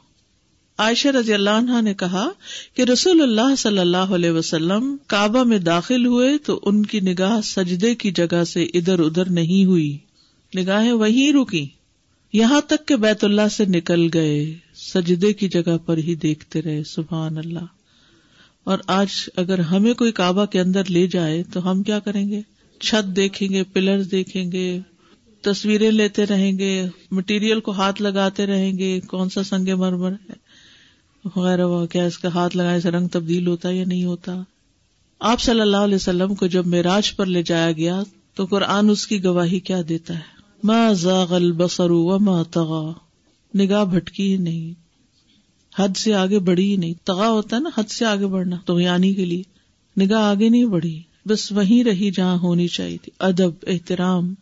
عائشہ 0.77 1.07
رضی 1.07 1.33
اللہ 1.33 1.49
عنہ 1.49 1.81
نے 1.81 1.93
کہا 1.93 2.29
کہ 2.73 2.81
رسول 2.81 3.21
اللہ 3.21 3.55
صلی 3.57 3.77
اللہ 3.77 3.97
علیہ 3.97 4.31
وسلم 4.31 4.97
کعبہ 5.07 5.43
میں 5.43 5.59
داخل 5.59 6.05
ہوئے 6.05 6.37
تو 6.37 6.59
ان 6.63 6.85
کی 6.85 6.99
نگاہ 6.99 7.41
سجدے 7.41 7.95
کی 7.95 8.11
جگہ 8.11 8.43
سے 8.43 8.63
ادھر 8.63 8.99
ادھر 8.99 9.29
نہیں 9.29 9.65
ہوئی۔ 9.65 9.97
نگاہیں 10.57 10.91
وہیں 10.91 11.33
رکی۔ 11.33 11.67
یہاں 12.33 12.61
تک 12.61 12.87
کہ 12.87 12.95
بیت 12.95 13.23
اللہ 13.23 13.47
سے 13.51 13.65
نکل 13.65 14.09
گئے۔ 14.13 14.55
سجدے 14.75 15.33
کی 15.33 15.49
جگہ 15.49 15.77
پر 15.85 15.97
ہی 15.97 16.15
دیکھتے 16.15 16.61
رہے۔ 16.61 16.83
سبحان 16.83 17.37
اللہ۔ 17.37 17.65
اور 18.63 18.77
آج 18.87 19.07
اگر 19.35 19.59
ہمیں 19.59 19.93
کوئی 19.93 20.11
کعبہ 20.11 20.45
کے 20.45 20.59
اندر 20.59 20.83
لے 20.89 21.07
جائے 21.07 21.43
تو 21.53 21.71
ہم 21.71 21.83
کیا 21.83 21.99
کریں 21.99 22.29
گے؟ 22.29 22.41
چھت 22.81 23.15
دیکھیں 23.15 23.49
گے 23.49 23.63
پلر 23.63 24.03
دیکھیں 24.03 24.51
گے، 24.51 24.79
تصویریں 25.41 25.91
لیتے 25.91 26.25
رہیں 26.25 26.57
گے، 26.57 26.85
مٹیریل 27.11 27.59
کو 27.59 27.71
ہاتھ 27.71 28.01
لگاتے 28.01 28.45
رہیں 28.45 28.77
گے۔ 28.77 28.99
کون 28.99 29.29
سا 29.29 29.43
سنگ 29.43 29.77
مرمر 29.77 30.11
ہے؟ 30.11 30.46
وغیرہ 31.35 31.85
کیا 31.85 32.05
اس 32.05 32.17
کا 32.17 32.27
ہاتھ 32.27 32.57
لگائے 32.57 32.81
سے 32.81 32.91
رنگ 32.91 33.07
تبدیل 33.07 33.47
ہوتا 33.47 33.69
یا 33.69 33.85
نہیں 33.85 34.03
ہوتا؟ 34.03 34.41
آپ 35.19 35.41
صلی 35.41 35.61
اللہ 35.61 35.77
علیہ 35.77 35.95
وسلم 35.95 36.35
کو 36.35 36.47
جب 36.47 36.67
میراج 36.67 37.15
پر 37.15 37.25
لے 37.25 37.43
جایا 37.43 37.71
گیا 37.71 38.03
تو 38.35 38.45
قرآن 38.45 38.89
اس 38.89 39.07
کی 39.07 39.23
گواہی 39.23 39.59
کیا 39.59 39.81
دیتا 39.89 40.13
ہے؟ 40.15 40.37
ما 40.63 40.93
زاغ 40.93 41.33
البصر 41.33 41.89
وما 41.89 42.43
طغى۔ 42.43 42.91
نگاہ 43.63 43.85
بھٹکی 43.85 44.31
ہی 44.31 44.37
نہیں۔ 44.37 44.73
حد 45.81 45.97
سے 45.97 46.13
آگے 46.13 46.39
بڑھی 46.39 46.71
ہی 46.71 46.75
نہیں۔ 46.75 46.93
تغا 47.03 47.29
ہوتا 47.29 47.55
ہے 47.55 47.61
نا، 47.61 47.69
حد 47.77 47.89
سے 47.89 48.05
آگے 48.05 48.27
بڑھنا۔ 48.27 48.55
تو 48.65 48.79
یعنی 48.79 49.13
کے 49.13 49.25
لیے 49.25 49.43
نگاہ 49.99 50.21
آگے 50.21 50.49
نہیں 50.49 50.65
بڑھی۔ 50.65 51.01
بس 51.25 51.51
وہیں 51.51 51.83
رہی 51.83 52.11
جہاں 52.11 52.37
ہونی 52.37 52.67
چاہیے 52.67 52.97
تھی۔ 52.97 53.11
ادب، 53.19 53.51
احترام۔ 53.67 54.33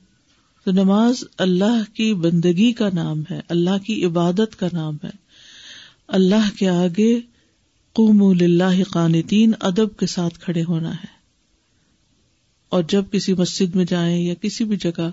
تو 0.65 0.71
نماز 0.71 1.23
اللہ 1.37 1.95
کی 1.95 2.13
بندگی 2.13 2.71
کا 2.71 2.89
نام 2.93 3.23
ہے، 3.31 3.41
اللہ 3.49 3.85
کی 3.85 4.05
عبادت 4.05 4.59
کا 4.59 4.67
نام 4.73 4.97
ہے۔ 5.03 5.24
اللہ 6.07 6.57
کے 6.59 6.69
آگے 6.69 7.19
قوم 7.93 8.23
اللہ 8.23 8.83
قانتین، 8.91 9.51
ادب 9.59 9.97
کے 9.97 10.05
ساتھ 10.05 10.39
کھڑے 10.39 10.63
ہونا 10.63 10.93
ہے۔ 10.93 11.15
اور 12.69 12.83
جب 12.89 13.03
کسی 13.11 13.33
مسجد 13.33 13.75
میں 13.75 13.85
جائیں 13.85 14.25
یا 14.25 14.33
کسی 14.33 14.63
بھی 14.63 14.77
جگہ، 14.77 15.09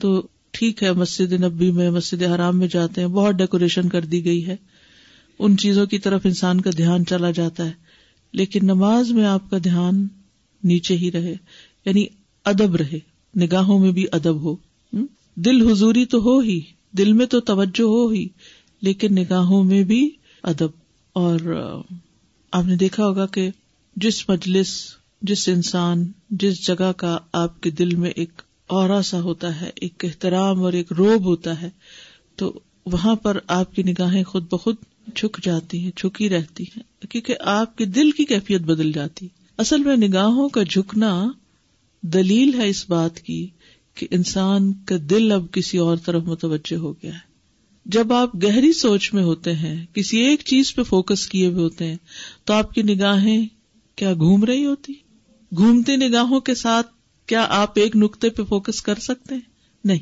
تو 0.00 0.26
ٹھیک 0.50 0.82
ہے، 0.82 0.92
مسجد 0.92 1.32
نبی 1.32 1.70
میں، 1.70 1.90
مسجد 1.90 2.22
حرام 2.22 2.58
میں 2.58 2.68
جاتے 2.68 3.00
ہیں، 3.00 3.08
بہت 3.08 3.34
ڈیکوریشن 3.34 3.88
کر 3.88 4.04
دی 4.04 4.24
گئی 4.24 4.46
ہے۔ 4.46 4.56
ان 5.38 5.56
چیزوں 5.56 5.86
کی 5.86 5.98
طرف 5.98 6.20
انسان 6.24 6.60
کا 6.60 6.70
دھیان 6.76 7.06
چلا 7.06 7.30
جاتا 7.30 7.64
ہے۔ 7.64 7.72
لیکن 8.32 8.60
نماز 8.62 9.10
میں 9.10 9.24
آپ 9.24 9.50
کا 9.50 9.58
دھیان 9.64 10.08
نیچے 10.64 10.96
ہی 10.96 11.12
رہے 11.12 11.34
یعنی 11.84 12.06
ادب 12.44 12.76
رہے۔ 12.76 12.98
نگاہوں 13.40 13.78
میں 13.78 13.92
بھی 13.92 14.06
ادب 14.12 14.42
ہو۔ 14.42 14.56
دل 15.34 15.70
حضوری 15.70 16.04
تو 16.04 16.18
ہو 16.18 16.38
ہی، 16.38 16.60
دل 16.92 17.12
میں 17.12 17.26
تو 17.26 17.40
توجہ 17.40 17.82
ہو 17.82 18.08
ہی۔ 18.08 18.28
لیکن 18.80 19.14
نگاہوں 19.14 19.64
میں 19.64 19.84
بھی 19.84 20.10
ادب 20.42 20.68
اور 21.12 21.38
آپ 22.52 22.64
نے 22.64 22.76
دیکھا 22.76 23.06
ہوگا 23.06 23.26
کہ 23.26 23.50
جس 23.96 24.28
مجلس، 24.28 24.84
جس 25.22 25.48
انسان، 25.48 26.06
جس 26.30 26.66
جگہ 26.66 26.92
کا 26.92 27.18
آپ 27.32 27.60
کے 27.60 27.70
دل 27.70 27.94
میں 27.94 28.10
ایک 28.10 28.42
اور 28.66 29.02
سا 29.02 29.20
ہوتا 29.20 29.60
ہے، 29.60 29.70
ایک 29.74 30.04
احترام 30.04 30.62
اور 30.62 30.72
ایک 30.72 30.92
روب 30.92 31.24
ہوتا 31.24 31.62
ہے، 31.62 31.70
تو 32.36 32.60
وہاں 32.86 33.14
پر 33.14 33.38
آپ 33.46 33.74
کی 33.74 33.82
نگاہیں 33.82 34.24
خود 34.24 34.44
بخود 34.50 34.76
جھک 35.16 35.40
جاتی 35.42 35.84
ہیں، 35.84 35.90
جھکی 35.96 36.28
رہتی 36.28 36.64
ہیں، 36.64 37.06
کیونکہ 37.10 37.34
آپ 37.40 37.76
کے 37.76 37.84
دل 37.84 38.10
کی 38.10 38.24
کیفیت 38.24 38.60
بدل 38.60 38.92
جاتی۔ 38.92 39.28
اصل 39.58 39.82
میں 39.82 39.96
نگاہوں 39.96 40.48
کا 40.48 40.62
جھکنا 40.62 41.32
دلیل 42.02 42.60
ہے 42.60 42.68
اس 42.68 42.90
بات 42.90 43.20
کی 43.20 43.46
کہ 43.94 44.06
انسان 44.10 44.72
کا 44.72 44.94
دل 45.10 45.32
اب 45.32 45.46
کسی 45.52 45.78
اور 45.78 45.96
طرف 45.96 46.22
متوجہ 46.22 46.76
ہو 46.76 46.92
گیا 46.92 47.14
ہے۔ 47.14 47.25
جب 47.86 48.12
آپ 48.12 48.34
گہری 48.42 48.72
سوچ 48.72 49.14
میں 49.14 49.22
ہوتے 49.22 49.54
ہیں، 49.54 49.86
کسی 49.94 50.18
ایک 50.18 50.40
چیز 50.44 50.74
پہ 50.74 50.82
فوکس 50.82 51.28
کیے 51.28 51.46
ہوئے 51.46 51.62
ہوتے 51.64 51.84
ہیں، 51.86 51.96
تو 52.44 52.54
آپ 52.54 52.72
کی 52.72 52.82
نگاہیں 52.82 53.46
کیا 53.96 54.14
گھوم 54.14 54.44
رہی 54.44 54.64
ہوتی؟ 54.64 54.92
گھومتی 55.56 55.96
نگاہوں 55.96 56.40
کے 56.40 56.54
ساتھ 56.54 56.86
کیا 57.26 57.46
آپ 57.50 57.72
ایک 57.74 57.96
نقطے 57.96 58.30
پہ 58.30 58.42
فوکس 58.42 58.82
کر 58.82 58.94
سکتے 58.94 59.34
ہیں؟ 59.34 59.42
نہیں۔ 59.84 59.98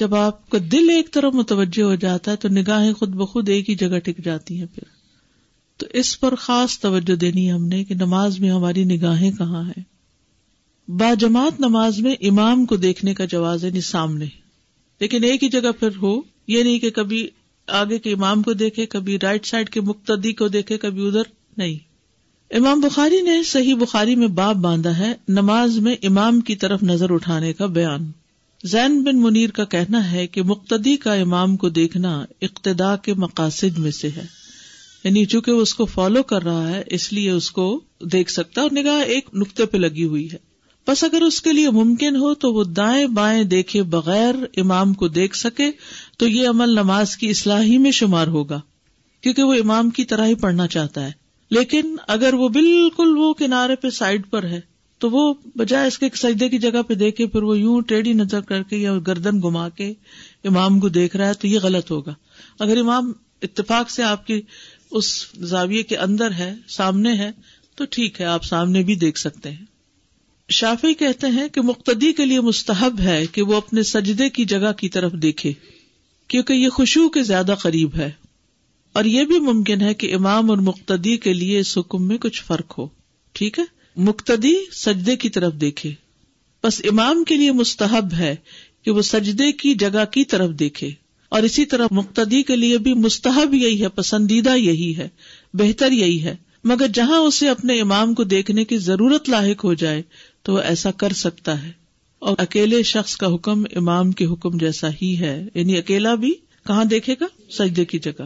جب 0.00 0.14
آپ 0.14 0.50
کا 0.50 0.58
دل 0.72 0.90
ایک 0.90 1.12
طرف 1.12 1.34
متوجہ 1.34 1.82
ہو 1.82 1.94
جاتا 1.94 2.30
ہے، 2.30 2.36
تو 2.36 2.48
نگاہیں 2.48 2.92
خود 2.92 3.08
بخود 3.08 3.48
ایک 3.48 3.70
ہی 3.70 3.74
جگہ 3.74 3.98
ٹک 3.98 4.24
جاتی 4.24 4.58
ہیں 4.58 4.66
پھر۔ 4.74 4.82
تو 5.76 5.86
اس 5.92 6.20
پر 6.20 6.34
خاص 6.34 6.78
توجہ 6.78 7.14
دینی 7.14 7.52
ہم 7.52 7.66
نے 7.66 7.84
کہ 7.84 7.94
نماز 7.94 8.40
میں 8.40 8.50
ہماری 8.50 8.84
نگاہیں 8.84 9.32
کہاں 9.32 9.64
ہیں۔ 9.64 9.82
با 10.90 11.14
جماعت 11.14 11.60
نماز 11.60 11.98
میں 11.98 12.14
امام 12.20 12.66
کو 12.66 12.76
دیکھنے 12.76 13.14
کا 13.14 13.24
جواز 13.24 13.64
ہے 13.64 13.70
نہیں 13.70 13.80
سامنے۔ 13.80 14.26
لیکن 15.00 15.24
ایک 15.24 15.42
ہی 15.44 15.48
جگہ 15.48 15.72
پھر 15.80 15.88
ہو 16.02 16.37
یہ 16.48 16.62
نہیں 16.62 16.78
کہ 16.78 16.90
کبھی 16.90 17.28
آگے 17.66 17.98
کے 17.98 18.12
امام 18.12 18.42
کو 18.42 18.52
دیکھے، 18.52 18.86
کبھی 18.86 19.18
رائٹ 19.22 19.46
سائڈ 19.46 19.70
کے 19.70 19.80
مقتدی 19.80 20.32
کو 20.32 20.48
دیکھے، 20.48 20.78
کبھی 20.78 21.06
ادھر 21.06 21.22
نہیں۔ 21.56 21.78
امام 22.50 22.80
بخاری 22.80 23.22
نے 23.22 23.42
صحیح 23.42 23.74
بخاری 23.74 24.14
میں 24.14 24.28
باب 24.28 24.56
باندھا 24.56 24.98
ہے، 24.98 25.12
نماز 25.28 25.78
میں 25.78 25.96
امام 26.02 26.40
کی 26.40 26.56
طرف 26.56 26.82
نظر 26.82 27.10
اٹھانے 27.10 27.52
کا 27.52 27.66
بیان۔ 27.66 28.10
زین 28.64 29.04
بن 29.04 29.20
منیر 29.20 29.50
کا 29.50 29.64
کہنا 29.64 30.12
ہے 30.12 30.26
کہ 30.26 30.42
مقتدی 30.42 30.96
کا 30.96 31.14
امام 31.14 31.56
کو 31.56 31.68
دیکھنا 31.68 32.24
اقتدا 32.42 32.96
کے 32.96 33.14
مقاصد 33.14 33.78
میں 33.78 33.90
سے 33.90 34.08
ہے۔ 34.08 34.24
یعنی 35.04 35.24
چونکہ 35.24 35.52
وہ 35.52 35.62
اس 35.62 35.74
کو 35.74 35.84
فالو 35.84 36.22
کر 36.22 36.42
رہا 36.42 36.70
ہے، 36.70 36.82
اس 36.86 37.12
لیے 37.12 37.30
اس 37.30 37.50
کو 37.50 37.80
دیکھ 38.00 38.30
سکتا 38.30 38.62
اور 38.62 38.70
نگاہ 38.72 39.02
ایک 39.02 39.28
نقطے 39.34 39.66
پہ 39.66 39.76
لگی 39.76 40.04
ہوئی 40.04 40.32
ہے۔ 40.32 40.47
بس 40.88 41.04
اگر 41.04 41.22
اس 41.22 41.42
کے 41.42 41.52
لیے 41.52 41.70
ممکن 41.70 42.16
ہو 42.16 42.34
تو 42.34 42.52
وہ 42.54 42.64
دائیں 42.64 43.06
بائیں 43.06 43.44
دیکھے 43.44 43.82
بغیر 43.82 44.34
امام 44.56 44.94
کو 44.94 45.08
دیکھ 45.08 45.36
سکے، 45.36 45.70
تو 46.18 46.28
یہ 46.28 46.48
عمل 46.48 46.68
نماز 46.68 47.16
کی 47.16 47.28
اصلاحی 47.30 47.78
میں 47.78 47.90
شمار 47.90 48.26
ہوگا، 48.26 48.60
کیونکہ 49.20 49.42
وہ 49.42 49.54
امام 49.54 49.90
کی 49.90 50.04
طرح 50.04 50.26
ہی 50.26 50.34
پڑھنا 50.34 50.66
چاہتا 50.66 51.06
ہے۔ 51.06 51.12
لیکن 51.50 51.96
اگر 52.08 52.34
وہ 52.34 52.48
بالکل 52.48 53.16
وہ 53.18 53.34
کنارے 53.34 53.76
پہ 53.76 53.90
سائڈ 53.90 54.30
پر 54.30 54.44
ہے، 54.44 54.60
تو 54.98 55.10
وہ 55.10 55.34
بجائے 55.56 55.86
اس 55.86 55.98
کے 55.98 56.06
سجدے 56.14 56.48
کی 56.48 56.58
جگہ 56.58 56.82
پہ 56.82 56.94
دیکھے، 56.94 57.26
پھر 57.26 57.42
وہ 57.42 57.58
یوں 57.58 57.80
ٹیڑھی 57.80 58.12
نظر 58.12 58.40
کر 58.40 58.62
کے 58.62 58.76
یا 58.76 58.98
گردن 59.06 59.40
گما 59.44 59.68
کے 59.68 59.92
امام 60.44 60.80
کو 60.80 60.88
دیکھ 60.88 61.16
رہا 61.16 61.28
ہے، 61.28 61.34
تو 61.34 61.46
یہ 61.46 61.58
غلط 61.62 61.90
ہوگا۔ 61.90 62.14
اگر 62.58 62.76
امام 62.76 63.12
اتفاق 63.42 63.90
سے 63.90 64.02
آپ 64.02 64.26
کی 64.26 64.42
اس 64.90 65.32
زاویے 65.36 65.82
کے 65.82 65.96
اندر 65.96 66.32
ہے، 66.32 66.54
سامنے 66.68 67.12
ہے، 67.12 67.30
تو 67.74 67.84
ٹھیک 67.90 68.20
ہے، 68.20 68.26
آپ 68.26 68.44
سامنے 68.44 68.82
بھی 68.82 68.94
دیکھ 68.94 69.18
سکتے 69.18 69.50
ہیں۔ 69.50 69.77
شافی 70.48 70.94
کہتے 70.94 71.26
ہیں 71.26 71.48
کہ 71.48 71.60
مقتدی 71.60 72.12
کے 72.12 72.26
لیے 72.26 72.40
مستحب 72.40 73.00
ہے 73.00 73.26
کہ 73.32 73.42
وہ 73.42 73.56
اپنے 73.56 73.82
سجدے 73.82 74.30
کی 74.30 74.44
جگہ 74.44 74.72
کی 74.72 74.88
طرف 74.88 75.12
دیکھے، 75.12 75.52
کیونکہ 76.28 76.52
یہ 76.52 76.68
خوشبو 76.68 77.08
کے 77.08 77.22
زیادہ 77.22 77.54
قریب 77.60 77.94
ہے۔ 77.96 78.10
اور 78.92 79.04
یہ 79.04 79.24
بھی 79.24 79.40
ممکن 79.40 79.80
ہے 79.80 79.94
کہ 79.94 80.14
امام 80.14 80.50
اور 80.50 80.58
مقتدی 80.58 81.16
کے 81.16 81.32
لیے 81.32 81.58
اس 81.58 81.78
حکم 81.78 82.08
میں 82.08 82.18
کچھ 82.18 82.42
فرق 82.42 82.78
ہو۔ 82.78 82.88
ٹھیک 83.32 83.58
ہے؟ 83.58 83.64
مقتدی 83.96 84.54
سجدے 84.72 85.16
کی 85.16 85.28
طرف 85.28 85.52
دیکھے۔ 85.54 85.92
بس 86.64 86.80
امام 86.90 87.24
کے 87.24 87.34
لیے 87.34 87.52
مستحب 87.52 88.12
ہے 88.12 88.36
کہ 88.82 88.90
وہ 88.90 89.02
سجدے 89.02 89.52
کی 89.52 89.74
جگہ 89.74 90.04
کی 90.04 90.24
طرف 90.24 90.50
دیکھے۔ 90.50 90.90
اور 91.28 91.42
اسی 91.42 91.64
طرح 91.64 91.86
مقتدی 91.90 92.42
کے 92.42 92.56
لیے 92.56 92.78
بھی 92.78 92.94
مستحب 92.94 93.54
یہی 93.54 93.82
ہے، 93.82 93.88
پسندیدہ 93.88 94.56
یہی 94.56 94.96
ہے، 94.96 95.08
بہتر 95.54 95.92
یہی 95.92 96.22
ہے۔ 96.22 96.36
مگر 96.64 96.86
جہاں 96.94 97.18
اسے 97.18 97.48
اپنے 97.48 97.80
امام 97.80 98.14
کو 98.14 98.24
دیکھنے 98.24 98.64
کی 98.64 98.78
ضرورت 98.78 99.28
لاحق 99.28 99.64
ہو 99.64 99.74
جائے 99.74 100.02
تو 100.42 100.52
وہ 100.52 100.58
ایسا 100.58 100.90
کر 100.90 101.12
سکتا 101.12 101.62
ہے۔ 101.62 101.72
اور 102.18 102.36
اکیلے 102.38 102.82
شخص 102.82 103.16
کا 103.16 103.34
حکم 103.34 103.64
امام 103.76 104.12
کے 104.12 104.24
حکم 104.24 104.58
جیسا 104.58 104.88
ہی 105.02 105.18
ہے۔ 105.18 105.46
یعنی 105.54 105.78
اکیلا 105.78 106.14
بھی 106.14 106.34
کہاں 106.66 106.84
دیکھے 106.84 107.14
گا؟ 107.20 107.26
سجدے 107.50 107.84
کی 107.84 107.98
جگہ۔ 107.98 108.24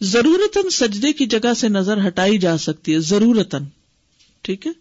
ضرورت 0.00 0.72
سجدے 0.72 1.12
کی 1.12 1.26
جگہ 1.26 1.54
سے 1.54 1.68
نظر 1.68 2.06
ہٹائی 2.06 2.38
جا 2.38 2.58
سکتی 2.58 2.94
ہے 2.94 2.98
ضرورت 2.98 3.54
ٹھیک 4.42 4.66
ہے؟ 4.66 4.72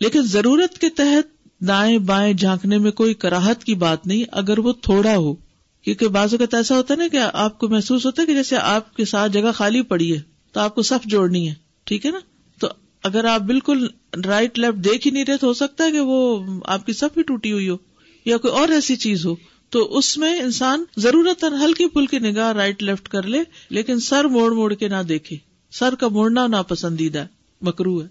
لیکن 0.00 0.22
ضرورت 0.22 0.78
کے 0.78 0.88
تحت 0.88 1.48
دائیں 1.62 1.98
بائیں 1.98 2.34
جھانکنے 2.34 2.78
میں 2.78 2.90
کوئی 2.90 3.14
کراہت 3.14 3.64
کی 3.64 3.74
بات 3.74 4.06
نہیں، 4.06 4.24
اگر 4.32 4.58
وہ 4.58 4.72
تھوڑا 4.72 5.16
ہو۔ 5.16 5.34
کیونکہ 5.82 6.08
بعض 6.08 6.34
اوقات 6.34 6.54
ایسا 6.54 6.76
ہوتا 6.76 6.94
ہے 6.94 6.98
نا 6.98 7.08
کہ 7.12 7.20
آپ 7.32 7.58
کو 7.58 7.68
محسوس 7.68 8.06
ہوتا 8.06 8.22
ہے 8.22 8.26
کہ 8.26 8.34
جیسے 8.34 8.56
آپ 8.56 8.96
کے 8.96 9.04
ساتھ 9.04 9.32
جگہ 9.32 9.52
خالی 9.54 9.82
پڑی 9.82 10.16
ہے، 10.16 10.20
تو 10.52 10.60
آپ 10.60 10.74
کو 10.74 10.82
صف 10.82 11.06
جوڑنی 11.06 11.48
ہے۔ 11.48 11.54
ٹھیک 11.84 12.06
ہے 12.06 12.10
نا؟ 12.10 12.18
تو 12.58 12.68
اگر 13.02 13.24
آپ 13.24 13.40
بالکل 13.40 13.86
رائٹ 14.26 14.58
لیفٹ 14.58 14.84
دیکھ 14.84 15.06
ہی 15.06 15.12
نہیں 15.12 15.24
رہے 15.28 15.36
تو 15.36 15.46
ہو 15.46 15.52
سکتا 15.52 15.84
ہے 15.84 15.92
کہ 15.92 16.00
وہ 16.00 16.38
آپ 16.64 16.86
کی 16.86 16.92
صف 16.92 17.16
ہی 17.16 17.22
ٹوٹی 17.22 17.52
ہوئی 17.52 17.68
ہو 17.68 17.76
یا 18.24 18.36
کوئی 18.36 18.54
اور 18.54 18.68
ایسی 18.68 18.96
چیز 18.96 19.26
ہو۔ 19.26 19.34
تو 19.70 19.98
اس 19.98 20.18
میں 20.18 20.38
انسان 20.38 20.84
ضرورت 20.96 21.44
ہلکی 21.44 21.88
پھلکی 21.88 22.18
نگاہ 22.18 22.52
رائٹ 22.52 22.82
لیفٹ 22.82 23.08
کر 23.08 23.22
لے، 23.22 23.38
لیکن 23.70 24.00
سر 24.00 24.24
موڑ 24.24 24.52
موڑ 24.52 24.74
کے 24.74 24.88
نہ 24.88 25.02
دیکھے۔ 25.08 25.36
سر 25.70 25.94
کا 25.94 26.08
موڑنا 26.08 26.46
ناپسندیدہ، 26.46 27.24
مکرو 27.60 28.02
ہے۔ 28.02 28.06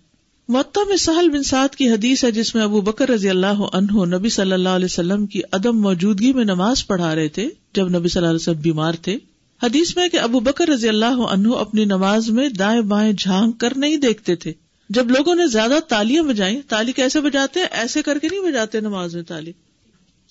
معطا 0.50 0.82
میں 0.88 0.98
سہل 0.98 1.30
بن 1.30 1.43
سعد 1.43 1.76
کی 1.76 1.89
حدیث 1.89 2.24
ہے 2.24 2.32
جس 2.32 2.56
میں 2.56 2.63
ابو 2.63 2.82
بکر 2.82 3.10
رضی 3.10 3.30
اللہ 3.30 3.60
عنہ 3.74 4.15
نبی 4.15 4.30
صلی 4.30 4.52
اللہ 4.52 4.70
علیہ 4.70 4.86
وسلم 4.86 5.26
کی 5.26 5.41
عدم 5.52 5.82
موجودگی 5.82 6.34
میں 6.34 6.46
نماز 6.46 6.88
پڑھا 6.88 7.15
رہے 7.15 7.28
تھے 7.28 7.50
جب 7.74 7.89
نبی 7.89 8.08
صلی 8.08 8.20
اللہ 8.20 8.30
علیہ 8.30 8.50
وسلم 8.50 8.62
بیمار 8.62 8.93
تھے۔ 8.93 9.17
حدیث 9.63 9.96
میں 9.96 10.10
کہ 10.10 10.17
ابو 10.17 10.39
بکر 10.39 10.67
رضی 10.67 10.89
اللہ 10.89 11.06
عنہ 11.06 11.54
اپنی 11.56 11.86
نماز 11.86 12.30
میں 12.30 12.50
دائیں 12.50 12.82
بائیں 12.82 13.13
جھانک 13.13 13.60
کر 13.60 13.78
نہیں 13.78 13.98
دیکھتے 13.98 14.36
تھے۔ 14.36 14.54
جب 14.89 15.12
لوگوں 15.12 15.36
نے 15.36 15.47
زیادہ 15.47 15.80
تالیاں 15.88 16.23
بجائی 16.23 16.62
تالی 16.62 16.91
کیسے 16.91 17.21
بجاتے 17.21 17.60
ایسے 17.71 18.02
کر 18.02 18.19
کے 18.19 18.28
نہیں 18.32 18.52
بجاتے 18.52 18.80
نماز 18.80 19.15
میں 19.15 19.23
تالی۔ 19.23 19.52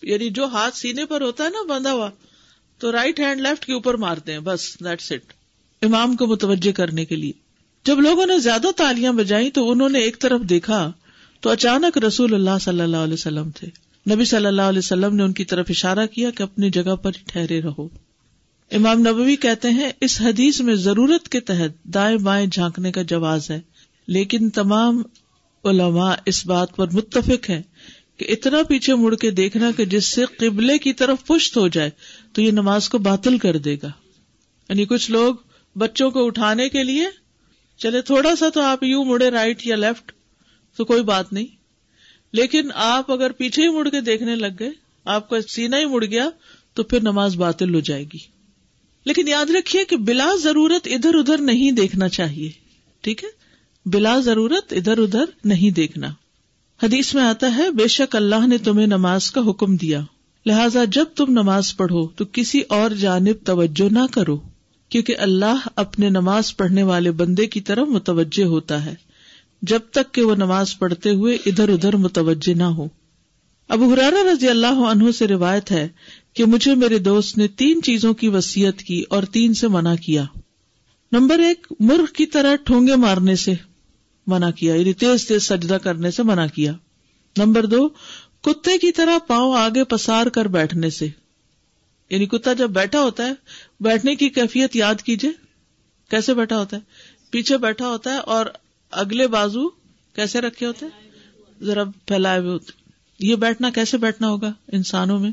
یعنی 0.02 0.30
جو 0.30 0.44
ہاتھ 0.44 0.76
سینے 0.76 1.04
پر 1.04 1.20
ہوتا 1.20 1.44
ہے 1.44 1.48
نا 1.48 1.74
بندھا 1.74 1.92
ہوا، 1.92 2.10
تو 2.78 2.92
رائٹ 2.92 3.20
ہینڈ 3.20 3.40
لیفٹ 3.40 3.64
کے 3.64 3.72
اوپر 3.72 3.94
مارتے 3.94 4.32
ہیں، 4.32 4.38
بس 4.38 4.76
دیٹ 4.80 5.12
اٹ 5.12 5.32
امام 5.82 6.16
کو 6.16 6.26
متوجہ 6.26 6.72
کرنے 6.72 7.04
کے 7.04 7.16
لیے۔ 7.16 7.32
جب 7.84 8.00
لوگوں 8.00 8.26
نے 8.26 8.38
زیادہ 8.38 8.66
تالیاں 8.76 9.12
بجائی 9.12 9.50
تو 9.50 9.70
انہوں 9.70 9.88
نے 9.88 9.98
ایک 9.98 10.18
طرف 10.18 10.40
دیکھا 10.40 10.92
تو 11.40 11.50
اچانک 11.50 11.98
رسول 11.98 12.34
اللہ 12.34 12.58
صلی 12.60 12.80
اللہ 12.80 12.96
علیہ 12.96 13.14
وسلم 13.14 13.50
تھے۔ 13.50 13.68
نبی 14.14 14.24
صلی 14.24 14.46
اللہ 14.46 14.62
علیہ 14.62 14.78
وسلم 14.78 15.16
نے 15.16 15.22
ان 15.22 15.32
کی 15.32 15.44
طرف 15.44 15.66
اشارہ 15.68 16.06
کیا 16.06 16.30
کہ 16.30 16.42
اپنی 16.42 16.70
جگہ 16.70 16.96
پر 16.96 17.10
ٹھہرے 17.26 17.62
رہو۔ 17.62 17.88
امام 18.72 18.98
نبوی 18.98 19.36
کہتے 19.36 19.70
ہیں، 19.70 19.90
اس 20.00 20.20
حدیث 20.20 20.60
میں 20.60 20.74
ضرورت 20.74 21.28
کے 21.28 21.40
تحت 21.40 21.84
دائیں 21.84 22.18
بائیں 22.18 22.46
جھانکنے 22.46 22.92
کا 22.92 23.02
جواز 23.02 23.50
ہے۔ 23.50 23.60
لیکن 24.06 24.50
تمام 24.50 25.02
علماء 25.64 26.14
اس 26.26 26.46
بات 26.46 26.76
پر 26.76 26.86
متفق 26.92 27.50
ہیں 27.50 27.62
کہ 28.16 28.26
اتنا 28.28 28.62
پیچھے 28.62 28.94
مڑ 28.94 29.14
کے 29.14 29.30
دیکھنا 29.30 29.70
کہ 29.76 29.84
جس 29.84 30.04
سے 30.04 30.24
قبلے 30.24 30.78
کی 30.78 30.92
طرف 30.92 31.26
پشت 31.26 31.56
ہو 31.56 31.68
جائے 31.68 31.90
تو 32.32 32.42
یہ 32.42 32.50
نماز 32.50 32.88
کو 32.88 32.98
باطل 32.98 33.38
کر 33.38 33.56
دے 33.56 33.76
گا۔ 33.82 33.88
یعنی 34.68 34.84
کچھ 34.84 35.10
لوگ 35.10 35.34
بچوں 35.76 36.10
کو 36.10 36.26
اٹھانے 36.26 36.68
کے 36.68 36.84
لیے 36.84 37.06
چلے، 37.78 38.02
تھوڑا 38.02 38.36
سا 38.36 38.48
تو 38.48 38.60
آپ 38.60 38.82
یوں 38.82 39.04
مڑے 39.04 39.30
رائٹ 39.30 39.66
یا 39.66 39.76
لیفٹ 39.76 40.12
تو 40.76 40.84
کوئی 40.84 41.02
بات 41.02 41.32
نہیں۔ 41.32 41.46
لیکن 42.32 42.68
آپ 42.74 43.12
اگر 43.12 43.32
پیچھے 43.32 43.62
ہی 43.62 43.68
مڑ 43.68 43.88
کے 43.88 44.00
دیکھنے 44.00 44.36
لگ 44.36 44.46
گئے، 44.58 44.70
آپ 45.04 45.30
کا 45.30 45.36
سینا 45.48 45.78
ہی 45.78 45.84
مڑ 45.84 46.04
گیا 46.04 46.28
تو 46.74 46.82
پھر 46.82 47.00
نماز 47.00 47.36
باطل 47.36 47.74
ہو 47.74 47.80
جائے 47.80 48.04
گی۔ 48.04 48.18
لیکن 49.04 49.28
یاد 49.28 49.50
رکھیے 49.50 49.84
کہ 49.84 49.96
بلا 49.96 50.30
ضرورت 50.42 50.88
ادھر 50.90 51.14
ادھر 51.14 51.38
نہیں 51.38 51.70
دیکھنا 51.70 52.08
چاہیے، 52.08 52.50
ٹھیک 53.00 53.24
ہے؟ 53.24 53.45
بلا 53.86 54.20
ضرورت 54.20 54.72
ادھر 54.72 54.98
ادھر 54.98 55.24
نہیں 55.44 55.70
دیکھنا۔ 55.70 56.06
حدیث 56.82 57.14
میں 57.14 57.22
آتا 57.22 57.56
ہے، 57.56 57.70
بے 57.70 57.88
شک 57.88 58.16
اللہ 58.16 58.46
نے 58.46 58.58
تمہیں 58.58 58.86
نماز 58.86 59.30
کا 59.30 59.40
حکم 59.50 59.76
دیا۔ 59.76 60.00
لہذا 60.46 60.84
جب 60.84 61.04
تم 61.16 61.24
نماز 61.28 61.76
پڑھو 61.76 62.06
تو 62.06 62.24
کسی 62.32 62.60
اور 62.60 62.90
جانب 62.90 63.36
توجہ 63.44 63.92
نہ 63.92 63.98
کرو، 64.12 64.38
کیونکہ 64.88 65.14
اللہ 65.18 65.68
اپنے 65.76 66.08
نماز 66.08 66.56
پڑھنے 66.56 66.82
والے 66.82 67.10
بندے 67.10 67.46
کی 67.46 67.60
طرف 67.60 67.88
متوجہ 67.88 68.44
ہوتا 68.44 68.84
ہے۔ 68.84 68.94
جب 69.62 69.80
تک 69.90 70.14
کہ 70.14 70.22
وہ 70.22 70.34
نماز 70.34 70.78
پڑھتے 70.78 71.10
ہوئے 71.10 71.38
ادھر 71.46 71.68
ادھر 71.68 71.96
متوجہ 71.96 72.54
نہ 72.54 72.62
ہو۔ 72.62 72.88
ابو 73.68 73.92
حرارا 73.92 74.32
رضی 74.32 74.48
اللہ 74.48 74.66
عنہ 74.66 75.10
سے 75.10 75.26
روایت 75.26 75.72
ہے 75.72 75.88
کہ 76.34 76.44
مجھے 76.44 76.74
میرے 76.74 76.98
دوست 76.98 77.38
نے 77.38 77.48
تین 77.48 77.82
چیزوں 77.82 78.14
کی 78.14 78.28
وسیعت 78.28 78.78
کی 78.78 79.04
اور 79.08 79.22
تین 79.22 79.54
سے 79.54 79.68
منع 79.68 79.94
کیا۔ 79.94 80.24
نمبر 81.12 81.38
ایک، 81.38 81.66
مرغ 81.80 82.04
کی 82.16 82.26
طرح 82.26 82.54
ٹھونگے 82.54 82.96
مارنے 82.96 83.36
سے۔ 83.36 83.54
منع 84.26 84.50
کیا 84.50 84.74
یعنی 84.74 84.92
تیز 84.92 85.28
تیز 85.28 85.42
سجدہ 85.42 85.74
کرنے 85.74 86.10
سے 86.10 86.22
منع 86.22 86.46
کیا۔ 86.46 86.72
نمبر 87.36 87.66
دو، 87.66 87.88
کتے 88.42 88.78
کی 88.78 88.92
طرح 88.92 89.18
پاؤں 89.26 89.56
آگے 89.56 89.84
پسار 89.84 90.26
کر 90.26 90.44
بیٹھنے 90.44 90.90
سے۔ 90.90 91.08
یعنی 92.10 92.26
کتا 92.26 92.52
جب 92.52 92.70
بیٹھا 92.70 93.00
ہوتا 93.00 93.26
ہے، 93.26 93.32
بیٹھنے 93.80 94.16
کی 94.16 94.28
کیفیت 94.28 94.76
یاد 94.76 94.94
کیجیے 94.94 95.30
کیسے 96.10 96.34
بیٹھا 96.34 96.58
ہوتا 96.58 96.76
ہے؟ 96.76 96.82
پیچھے 97.30 97.58
بیٹھا 97.58 97.88
ہوتا 97.88 98.12
ہے 98.12 98.18
اور 98.18 98.46
اگلے 98.90 99.28
بازو 99.28 99.68
کیسے 100.14 100.40
رکھے 100.40 100.66
ہوتے 100.66 100.86
ہیں؟ 100.86 101.10
ذرا 101.64 101.84
پھیلائے 101.84 102.40
ہوئے 102.40 102.50
ہوتے 102.50 102.72
یہ 103.18 103.34
بیٹھنا 103.34 103.70
کیسے 103.70 103.98
بیٹھنا 103.98 104.28
ہوگا؟ 104.28 104.52
انسانوں 104.72 105.18
میں 105.18 105.30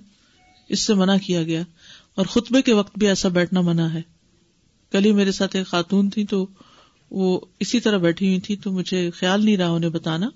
اس 0.69 0.79
سے 0.79 0.93
منع 0.93 1.17
کیا 1.17 1.43
گیا۔ 1.43 1.63
اور 2.15 2.25
خطبے 2.25 2.61
کے 2.61 2.73
وقت 2.73 2.97
بھی 2.97 3.07
ایسا 3.07 3.29
بیٹھنا 3.29 3.61
منع 3.61 3.87
ہے۔ 3.87 4.01
کل 4.91 5.05
ہی 5.05 5.11
میرے 5.11 5.31
ساتھ 5.31 5.55
ایک 5.55 5.67
خاتون 5.67 6.09
تھی 6.09 6.25
تو 6.25 6.47
وہ 7.13 7.39
اسی 7.59 7.79
طرح 7.79 7.97
بیٹھی 7.97 8.27
ہوئی 8.27 8.39
تھی 8.39 8.55
تو 8.55 8.71
مجھے 8.71 9.11
خیال 9.11 9.45
نہیں 9.45 9.57
رہا 9.57 9.69
انہیں 9.69 9.89
بتانا، 9.89 10.29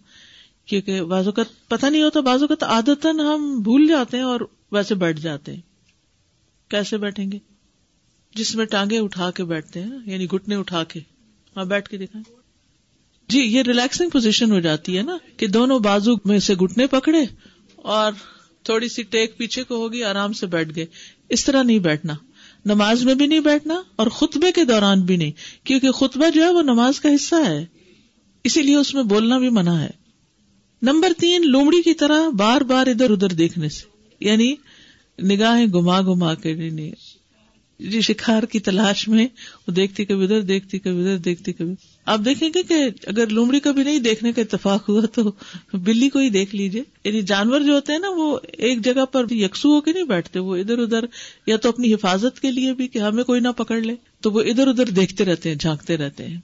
کیونکہ 0.65 1.01
بعض 1.01 1.25
اوقات 1.25 1.67
پتہ 1.67 1.85
نہیں 1.85 2.03
ہوتا، 2.03 2.19
بعض 2.19 2.41
اوقات 2.41 2.63
عادت 2.63 3.05
ہم 3.05 3.59
بھول 3.63 3.87
جاتے 3.87 4.17
ہیں 4.17 4.23
اور 4.23 4.41
ویسے 4.71 4.95
بیٹھ 4.95 5.19
جاتے 5.19 5.53
ہیں۔ 5.53 5.61
کیسے 6.67 6.97
بیٹھیں 6.97 7.31
گے؟ 7.31 7.39
جس 8.35 8.55
میں 8.55 8.65
ٹانگے 8.65 8.99
اٹھا 8.99 9.31
کے 9.31 9.43
بیٹھتے 9.43 9.81
ہیں 9.81 9.91
یعنی 10.05 10.25
گٹنے 10.25 10.55
اٹھا 10.55 10.83
کے۔ 10.83 10.99
وہاں 11.55 11.65
بیٹھ 11.65 11.89
کے 11.89 11.97
دکھائیں 11.97 12.35
جی 13.29 13.39
یہ 13.39 13.61
ریلیکسنگ 13.61 14.09
پوزیشن 14.09 14.51
ہو 14.51 14.59
جاتی 14.59 14.97
ہے 14.97 15.01
نا، 15.01 15.17
کہ 15.37 15.47
دونوں 15.47 15.79
بازو 15.79 16.11
میں 16.25 16.39
سے 16.39 16.55
گٹنے 16.55 16.87
پکڑے 16.87 17.19
اور 17.75 18.11
تھوڑی 18.63 18.89
سی 18.89 19.03
ٹیک 19.03 19.37
پیچھے 19.37 19.63
کو 19.63 19.75
ہوگی، 19.75 20.03
آرام 20.03 20.33
سے 20.33 20.45
بیٹھ 20.45 20.75
گئے۔ 20.75 20.85
اس 21.29 21.45
طرح 21.45 21.63
نہیں 21.63 21.79
بیٹھنا۔ 21.79 22.13
نماز 22.67 23.03
میں 23.03 23.15
بھی 23.15 23.27
نہیں 23.27 23.39
بیٹھنا 23.39 23.81
اور 23.95 24.07
خطبے 24.07 24.51
کے 24.51 24.65
دوران 24.65 25.01
بھی 25.01 25.17
نہیں، 25.17 25.31
کیونکہ 25.63 25.91
خطبہ 25.91 26.29
جو 26.29 26.43
ہے 26.43 26.49
وہ 26.49 26.61
نماز 26.61 26.99
کا 26.99 27.09
حصہ 27.15 27.35
ہے۔ 27.47 27.65
اسی 28.43 28.61
لیے 28.61 28.75
اس 28.75 28.93
میں 28.93 29.03
بولنا 29.03 29.37
بھی 29.37 29.49
منع 29.49 29.79
ہے۔ 29.79 29.89
نمبر 30.81 31.13
تین، 31.17 31.41
لومڑی 31.45 31.81
کی 31.81 31.93
طرح 31.93 32.29
بار 32.29 32.61
بار 32.61 32.87
ادھر 32.87 33.09
ادھر 33.09 33.29
دیکھنے 33.29 33.69
سے 33.69 33.85
یعنی 34.19 34.55
نگاہیں 35.23 35.65
گما 35.65 36.01
گما 36.01 36.33
کے 36.33 36.91
جی 37.79 38.01
شکار 38.01 38.43
کی 38.43 38.59
تلاش 38.59 39.07
میں 39.07 39.27
وہ 39.67 39.73
دیکھتی 39.73 40.05
کبھی 40.05 40.23
ادھر، 40.23 40.41
دیکھتی 40.41 40.79
کبھی 40.79 40.99
ادھر، 40.99 41.17
دیکھتی 41.17 41.53
کبھی۔ 41.53 41.73
آپ 42.07 42.19
دیکھیں 42.25 42.49
گے 42.55 42.63
کہ 42.63 42.75
اگر 43.07 43.27
لومڑی 43.27 43.59
کبھی 43.59 43.83
نہیں 43.83 43.99
دیکھنے 43.99 44.31
کا 44.31 44.41
اتفاق 44.41 44.89
ہوا 44.89 45.01
تو 45.13 45.31
بلی 45.73 46.09
کو 46.09 46.19
ہی 46.19 46.29
دیکھ 46.29 46.55
لیجیے 46.55 46.83
یعنی 47.03 47.21
جانور 47.21 47.59
جو 47.59 47.73
ہوتے 47.73 47.91
ہیں 47.91 47.99
نا، 47.99 48.09
وہ 48.09 48.39
ایک 48.51 48.85
جگہ 48.85 49.05
پر 49.05 49.25
یکسو 49.31 49.69
ہو 49.69 49.81
کے 49.81 49.93
نہیں 49.93 50.03
بیٹھتے، 50.03 50.39
وہ 50.39 50.55
ادھر 50.55 50.79
ادھر، 50.79 51.05
یا 51.47 51.57
تو 51.57 51.69
اپنی 51.69 51.93
حفاظت 51.93 52.39
کے 52.39 52.51
لیے 52.51 52.73
بھی 52.73 52.87
کہ 52.87 52.99
ہمیں 52.99 53.23
کوئی 53.23 53.41
نہ 53.41 53.47
پکڑ 53.57 53.81
لے، 53.81 53.95
تو 54.21 54.31
وہ 54.31 54.41
ادھر 54.41 54.67
ادھر 54.67 54.85
دیکھتے 54.85 55.25
رہتے 55.25 55.49
ہیں، 55.49 55.55
جھانکتے 55.55 55.97
رہتے 55.97 56.25
ہیں۔ 56.25 56.37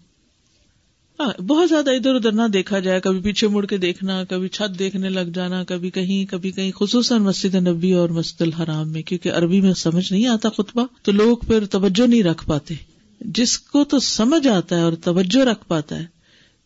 ہاں 1.20 1.42
بہت 1.42 1.70
زیادہ 1.70 1.92
ادھر 1.92 2.16
ادھر 2.16 2.32
نہ 2.32 2.48
دیکھا 2.54 2.80
جائے، 2.80 3.02
کبھی 3.02 3.22
پیچھے 3.22 3.48
مڑ 3.48 3.66
کے 3.66 3.78
دیکھنا، 3.78 4.24
کبھی 4.24 4.48
چھت 4.48 4.80
دیکھنے 4.80 5.10
لگ 5.10 5.32
جانا، 5.34 5.64
کبھی 5.64 5.90
کہیں 5.90 6.32
کبھی 6.32 6.52
کہیں، 6.52 6.72
خصوصاً 6.72 7.22
مسجد 7.22 7.56
نبی 7.56 7.94
اور 7.94 8.10
مسجد 8.10 8.42
الحرام 8.42 8.92
میں، 8.92 9.02
کیونکہ 9.02 9.30
عربی 9.30 9.62
میں 9.62 9.74
سمجھ 9.74 10.14
نہیں 10.14 10.28
آتا 10.28 10.50
خطبہ، 10.50 10.86
تو 11.04 11.12
لوگ 11.12 11.38
پھر 11.38 11.66
توجہ 11.66 12.08
نہیں 12.08 12.24
رکھ 12.24 12.48
پاتے۔ 12.48 12.93
جس 13.24 13.60
کو 13.60 13.84
تو 13.84 14.00
سمجھ 14.00 14.48
آتا 14.48 14.76
ہے 14.76 14.82
اور 14.82 14.94
توجہ 14.94 15.44
رکھ 15.44 15.68
پاتا 15.68 16.00
ہے 16.00 16.06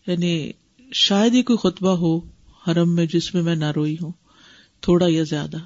یعنی 0.08 0.52
شاید 0.92 1.34
ہی 1.34 1.42
کوئی 1.42 1.58
خطبہ 1.58 1.90
ہو 1.90 2.18
حرم 2.68 2.96
میں 2.96 3.06
جس 3.06 3.34
میں 3.34 3.44
میں 3.44 3.56
نہ 3.56 3.72
روئی 3.72 3.96
ہوں، 4.02 4.12
تھوڑا 4.82 5.06
یا 5.10 5.24
زیادہ، 5.24 5.58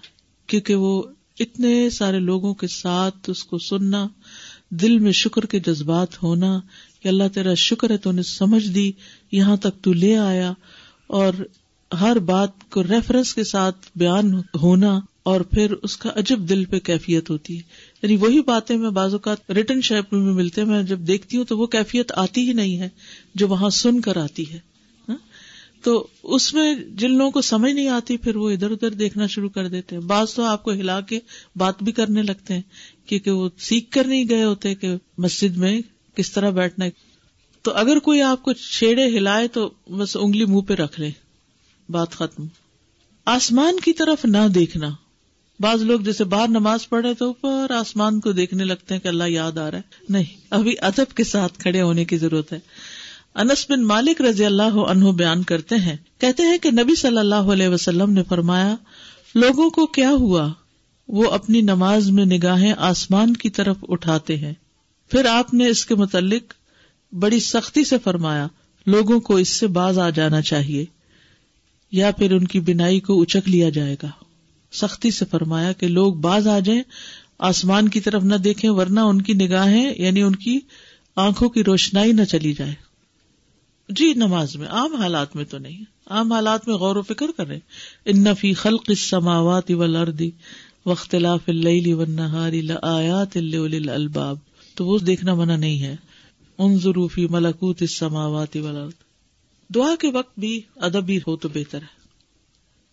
کیونکہ 0.47 0.75
وہ 0.75 1.04
اتنے 1.39 1.89
سارے 1.89 2.19
لوگوں 2.19 2.54
کے 2.54 2.67
ساتھ 2.67 3.30
اس 3.30 3.43
کو 3.43 3.58
سننا، 3.58 4.08
دل 4.69 4.99
میں 4.99 5.12
شکر 5.12 5.45
کے 5.45 5.60
جذبات 5.60 6.23
ہونا، 6.23 6.60
کہ 6.99 7.08
اللہ 7.08 7.27
تیرا 7.34 7.54
شکر 7.54 7.89
ہے 7.89 7.97
تو 7.97 8.12
نے 8.12 8.23
سمجھ 8.23 8.67
دی، 8.67 8.91
یہاں 9.32 9.58
تک 9.58 9.84
تو 9.84 9.93
لے 9.93 10.17
آیا، 10.17 10.54
اور 11.08 11.34
ہر 12.01 12.19
بات 12.19 12.69
کو 12.69 12.84
ریفرنس 12.84 13.34
کے 13.34 13.43
ساتھ 13.43 13.88
بیان 13.95 14.34
ہونا، 14.62 14.99
اور 15.23 15.41
پھر 15.41 15.71
اس 15.71 15.97
کا 15.97 16.10
عجب 16.15 16.39
دل 16.49 16.65
پہ 16.65 16.80
کیفیت 16.80 17.30
ہوتی 17.30 17.58
ہے۔ 17.58 17.62
یعنی 18.02 18.16
وہی 18.16 18.42
باتیں 18.42 18.78
میں 18.78 18.90
بعض 18.90 19.14
اوقات 19.14 19.52
ریٹرن 19.52 19.82
شیپ 19.82 20.14
میں 20.14 20.34
ملتے 20.34 20.64
میں 20.64 20.84
جب 20.84 21.00
دیکھتی 21.00 21.38
ہوں 21.38 21.46
تو 21.46 21.58
وہ 21.58 21.66
کیفیت 21.66 22.12
آتی 22.16 22.48
ہی 22.48 22.54
نہیں 22.54 22.78
ہے 22.78 22.90
جو 23.36 23.48
وہاں 23.48 23.70
سن 23.70 24.02
کر 24.02 24.18
آتی 24.18 24.54
ہے۔ 24.54 24.60
ہاں؟ 25.10 25.18
تو 25.84 26.08
اس 26.24 26.54
میں 26.54 26.76
جن 26.76 27.12
لوگوں 27.18 27.32
کو 27.32 27.42
سمجھ 27.42 27.72
نہیں 27.72 27.88
آتی 27.88 28.18
پھر 28.18 28.36
وہ 28.36 28.50
ادھر 28.50 28.72
ادھر 28.72 28.90
دیکھنا 28.90 29.28
شروع 29.28 29.50
کر 29.50 29.68
دیتے 29.68 29.96
ہیں۔ 29.96 30.04
بعض 30.04 30.34
تو 30.34 30.44
آپ 30.44 30.64
کو 30.64 30.72
ہلا 30.72 31.02
کے 31.02 31.20
بات 31.56 31.84
بھی 31.84 31.92
کرنے 31.92 32.24
لگتے 32.24 32.54
ہیں 32.54 32.62
کیونکہ 33.06 33.32
وہ 33.32 33.50
سیکھ 33.58 33.92
کر 33.92 34.04
نہیں 34.04 34.26
گئے 34.30 34.44
ہوتے 34.44 34.76
کہ 34.76 34.96
مسجد 35.18 35.58
میں 35.58 35.82
کس 36.16 36.32
طرح 36.32 36.50
بیٹھنا 36.50 36.86
ہے۔ 36.86 36.92
تو 37.62 37.72
اگر 37.72 38.00
کوئی 38.00 38.22
آپ 38.22 38.44
کو 38.44 38.54
چھیڑے 38.54 39.06
ہلائے 39.06 39.48
تو 39.48 39.70
بس 39.90 40.18
انگلی 40.22 40.46
منہ 40.46 40.62
پہ 40.62 40.74
رکھ 40.74 41.00
لے۔ 41.00 41.10
بات 41.90 42.12
ختم۔ 42.12 42.46
آسمان 43.26 43.80
کی 43.80 43.94
طرف 43.94 44.26
نہ 44.26 44.48
دیکھنا۔ 44.56 44.90
بعض 45.62 45.82
لوگ 45.82 46.00
جیسے 46.00 46.24
باہر 46.24 46.47
نماز 46.47 46.89
پڑھے 46.89 47.13
تو 47.13 47.26
اوپر 47.26 47.71
آسمان 47.71 48.19
کو 48.19 48.32
دیکھنے 48.32 48.63
لگتے 48.63 48.93
ہیں 48.93 49.02
کہ 49.02 49.08
اللہ 49.08 49.24
یاد 49.24 49.58
آ 49.58 49.71
رہا 49.71 49.78
ہے۔ 49.78 49.84
نہیں، 50.10 50.24
ابھی 50.50 50.76
ادب 50.82 51.13
کے 51.13 51.24
ساتھ 51.24 51.60
کھڑے 51.60 51.82
ہونے 51.82 52.06
کی 52.06 52.17
ضرورت 52.17 52.54
ہے۔ 52.54 52.60
انس 53.36 53.65
بن 53.69 53.84
مالک 53.84 54.21
رضی 54.21 54.45
اللہ 54.45 54.80
عنہ 54.88 55.10
بیان 55.10 55.43
کرتے 55.43 55.76
ہیں، 55.76 55.95
کہتے 56.19 56.43
ہیں 56.43 56.58
کہ 56.58 56.71
نبی 56.71 56.95
صلی 56.95 57.17
اللہ 57.17 57.52
علیہ 57.54 57.67
وسلم 57.67 58.12
نے 58.12 58.24
فرمایا، 58.24 58.76
لوگوں 59.36 59.69
کو 59.69 59.86
کیا 59.86 60.10
ہوا؟ 60.10 60.54
وہ 61.08 61.32
اپنی 61.32 61.62
نماز 61.62 62.10
میں 62.10 62.26
نگاہیں 62.26 62.74
آسمان 62.78 63.34
کی 63.34 63.50
طرف 63.50 63.78
اٹھاتے 63.89 64.38
ہیں۔ 64.38 64.54
پھر 65.12 65.26
آپ 65.26 65.54
نے 65.54 65.67
اس 65.67 65.86
کے 65.86 65.95
متعلق 65.95 66.54
بڑی 67.13 67.39
سختی 67.39 67.84
سے 67.84 67.97
فرمایا، 68.04 68.47
لوگوں 68.86 69.19
کو 69.19 69.36
اس 69.36 69.50
سے 69.50 69.67
باز 69.67 70.00
آ 70.00 70.10
جانا 70.10 70.41
چاہیے، 70.41 70.86
یا 71.91 72.12
پھر 72.12 72.32
ان 72.32 72.47
کی 72.47 72.60
بینائی 72.60 73.00
کو 73.00 73.21
اچک 73.21 73.50
لیا 73.50 73.69
جائے 73.69 73.95
گا۔ 74.04 74.10
سختی 74.71 75.12
سے 75.12 75.25
فرمایا 75.31 75.71
کہ 75.71 75.88
لوگ 75.88 76.13
باز 76.13 76.47
آ 76.47 76.60
جائیں، 76.60 76.81
آسمان 77.39 77.89
کی 77.89 77.99
طرف 77.99 78.23
نہ 78.23 78.36
دیکھیں، 78.36 78.69
ورنہ 78.69 78.99
ان 78.99 79.21
کی 79.21 79.34
نگاہیں 79.34 79.93
یعنی 79.97 80.21
ان 80.21 80.36
کی 80.36 80.60
آنکھوں 81.15 81.49
کی 81.49 81.63
روشنائی 81.63 82.12
نہ 82.12 82.23
چلی 82.23 82.53
جائے۔ 82.53 82.73
جی 83.89 84.13
نماز 84.15 84.55
میں، 84.55 84.67
عام 84.67 84.95
حالات 84.95 85.36
میں 85.36 85.45
تو 85.45 85.57
نہیں۔ 85.57 85.84
عام 86.07 86.31
حالات 86.31 86.67
میں 86.67 86.75
غور 86.75 86.95
و 86.95 87.01
فکر 87.01 87.25
کرے 87.38 87.60
ان 88.05 88.23
نفی 88.23 88.53
خلق 88.53 88.84
السماوات 88.88 89.71
والارض 89.71 90.21
واختلاف 90.86 91.39
اللیل 91.47 91.93
والنہار 91.93 92.51
لآیات 92.51 93.38
للالباب 93.38 94.38
تو 94.75 94.86
وہ 94.86 94.97
دیکھنا 94.97 95.34
منع 95.34 95.55
نہیں 95.55 95.81
ہے۔ 95.81 95.95
ان 96.57 96.79
ضروفی 96.79 97.27
ملکوت 97.27 97.77
السماوات 97.81 98.57
والارض۔ 98.57 98.91
دعا 99.75 99.95
کے 99.99 100.12
وقت 100.12 100.39
بھی 100.39 100.62
ادب 100.75 101.05
بھی 101.05 101.17
ہو 101.17 101.38
تو 101.38 101.49
بہتر 101.49 101.81
ہے۔ 101.81 102.01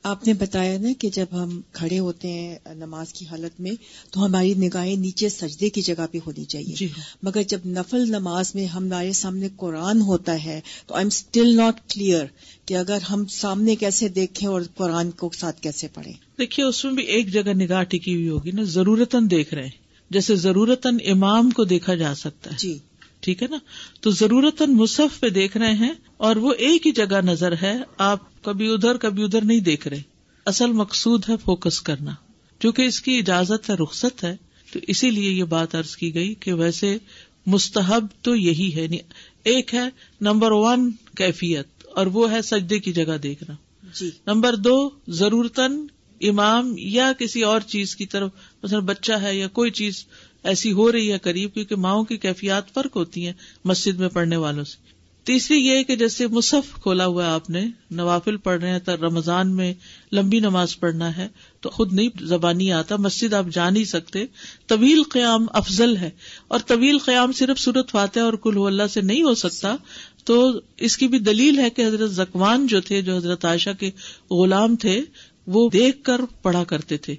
آپ 0.02 0.26
نے 0.26 0.32
بتایا 0.32 0.78
نا 0.78 0.88
کہ 0.98 1.10
جب 1.10 1.26
ہم 1.32 1.60
کھڑے 1.72 1.98
ہوتے 1.98 2.28
ہیں 2.28 2.58
نماز 2.74 3.12
کی 3.12 3.26
حالت 3.26 3.60
میں 3.60 3.70
تو 4.10 4.24
ہماری 4.24 4.54
نگاہیں 4.54 4.96
نیچے 4.96 5.28
سجدے 5.28 5.70
کی 5.70 5.82
جگہ 5.82 6.06
پہ 6.12 6.18
ہونی 6.26 6.44
چاہیے۔ 6.44 6.74
جی۔ 6.74 6.88
مگر 7.22 7.42
جب 7.42 7.58
نفل 7.66 8.10
نماز 8.10 8.54
میں 8.54 8.66
ہمارے 8.66 9.12
سامنے 9.12 9.48
قرآن 9.56 10.00
ہوتا 10.00 10.44
ہے 10.44 10.60
تو 10.86 10.94
I 10.94 11.02
am 11.02 11.06
still 11.06 11.56
not 11.56 11.88
clear 11.88 12.24
کہ 12.66 12.74
اگر 12.76 12.98
ہم 13.10 13.26
سامنے 13.26 13.76
کیسے 13.76 14.08
دیکھیں 14.08 14.48
اور 14.48 14.60
قرآن 14.74 15.10
کو 15.10 15.30
ساتھ 15.38 15.60
کیسے 15.60 15.88
پڑھیں۔ 15.94 16.12
دیکھیے 16.38 16.66
اس 16.66 16.84
میں 16.84 16.92
بھی 16.92 17.02
ایک 17.02 17.32
جگہ 17.32 17.52
نگاہ 17.52 17.82
ٹکی 17.82 18.14
ہوئی 18.14 18.28
ہوگی 18.28 18.50
نا 18.50 18.62
ضرورت 18.62 19.14
دیکھ 19.30 19.54
رہے 19.54 19.62
ہیں۔ 19.62 19.88
جیسے 20.10 20.36
ضرورتاً 20.36 20.96
امام 21.06 21.50
کو 21.50 21.64
دیکھا 21.64 21.94
جا 21.94 22.14
سکتا 22.14 22.50
ہے۔ 22.50 22.56
جی۔ 22.58 22.78
ٹھیک 23.20 23.42
ہے 23.42 23.48
نا؟ 23.50 23.58
تو 24.00 24.10
ضرورتاً 24.10 24.70
مصحف 24.72 25.20
پہ 25.20 25.28
دیکھ 25.28 25.56
رہے 25.56 25.72
ہیں 25.72 25.92
اور 26.16 26.36
وہ 26.36 26.52
ایک 26.52 26.86
ہی 26.86 26.92
جگہ 26.92 27.20
نظر 27.20 27.52
ہے 27.62 27.74
آپ 27.98 28.27
کبھی 28.42 28.72
ادھر 28.72 28.96
کبھی 28.96 29.24
ادھر 29.24 29.44
نہیں 29.44 29.60
دیکھ 29.60 29.88
رہے۔ 29.88 30.02
اصل 30.46 30.72
مقصود 30.72 31.22
ہے 31.28 31.34
فوکس 31.44 31.80
کرنا۔ 31.80 32.14
کیونکہ 32.58 32.82
اس 32.82 33.00
کی 33.00 33.18
اجازت 33.18 33.70
ہے 33.70 33.74
رخصت 33.74 34.24
ہے 34.24 34.36
تو 34.72 34.78
اسی 34.82 35.10
لیے 35.10 35.30
یہ 35.30 35.44
بات 35.44 35.74
ارض 35.74 35.96
کی 35.96 36.14
گئی 36.14 36.34
کہ 36.34 36.52
ویسے 36.52 36.98
مستحب 37.46 38.06
تو 38.22 38.36
یہی 38.36 38.74
ہے۔ 38.74 38.82
یعنی 38.82 38.98
ایک 39.44 39.74
ہے 39.74 39.88
نمبر 40.20 40.52
ون 40.52 40.90
کیفیت 41.16 41.66
اور 41.94 42.06
وہ 42.06 42.30
ہے 42.30 42.42
سجدے 42.42 42.78
کی 42.78 42.92
جگہ 42.92 43.16
دیکھنا۔ 43.16 43.54
جی۔ 43.94 44.10
نمبر 44.26 44.56
دو 44.56 44.90
ضرورتاً 45.08 45.86
امام 46.20 46.74
یا 46.78 47.12
کسی 47.18 47.42
اور 47.42 47.60
چیز 47.60 47.96
کی 47.96 48.06
طرف 48.06 48.30
مثلا 48.62 48.78
بچہ 48.78 49.12
ہے 49.12 49.36
یا 49.36 49.48
کوئی 49.48 49.70
چیز 49.70 50.06
ایسی 50.42 50.72
ہو 50.72 50.92
رہی 50.92 51.12
ہے 51.12 51.18
قریب 51.18 51.54
کیونکہ 51.54 51.76
ماؤں 51.76 52.04
کی 52.04 52.16
کیفیات 52.16 52.74
فرق 52.74 52.96
ہوتی 52.96 53.26
ہیں 53.26 53.32
مسجد 53.64 54.00
میں 54.00 54.08
پڑھنے 54.08 54.36
والوں 54.36 54.64
سے۔ 54.64 54.97
تیسری 55.28 55.66
یہ 55.66 55.82
کہ 55.82 55.96
جیسے 55.96 56.26
مصحف 56.26 56.82
کھولا 56.82 57.06
ہوا 57.06 57.24
ہے 57.24 57.30
آپ 57.30 57.50
نے، 57.50 57.66
نوافل 57.90 58.36
پڑھ 58.36 58.60
رہے 58.60 58.70
ہیں، 58.70 58.78
تو 58.78 58.96
رمضان 58.96 59.56
میں 59.56 59.74
لمبی 60.12 60.40
نماز 60.40 60.80
پڑھنا 60.80 61.16
ہے، 61.16 61.28
تو 61.60 61.70
خود 61.70 61.92
نہیں، 61.92 62.08
زبانی 62.20 62.72
آتا، 62.72 62.96
مسجد 62.96 63.34
آپ 63.34 63.46
جا 63.52 63.70
نہیں 63.70 63.84
سکتے۔ 63.84 64.24
طویل 64.66 65.02
قیام 65.02 65.46
افضل 65.52 65.96
ہے۔ 65.96 66.10
اور 66.48 66.60
طویل 66.66 66.98
قیام 66.98 67.32
صرف 67.32 67.58
صورت 67.58 67.90
فاتح 67.90 68.20
اور 68.20 68.32
کل 68.32 68.66
اللہ 68.66 68.86
سے 68.90 69.00
نہیں 69.00 69.22
ہو 69.22 69.34
سکتا۔ 69.34 69.76
تو 70.24 70.60
اس 70.76 70.96
کی 70.96 71.08
بھی 71.08 71.18
دلیل 71.18 71.58
ہے 71.58 71.70
کہ 71.70 71.86
حضرت 71.86 72.10
زکوان 72.10 72.66
جو 72.66 72.80
تھے، 72.80 73.02
جو 73.02 73.16
حضرت 73.16 73.44
عائشہ 73.44 73.70
کے 73.80 73.90
غلام 74.30 74.76
تھے، 74.76 75.02
وہ 75.46 75.70
دیکھ 75.72 76.04
کر 76.04 76.20
پڑھا 76.42 76.64
کرتے 76.64 76.96
تھے۔ 76.96 77.14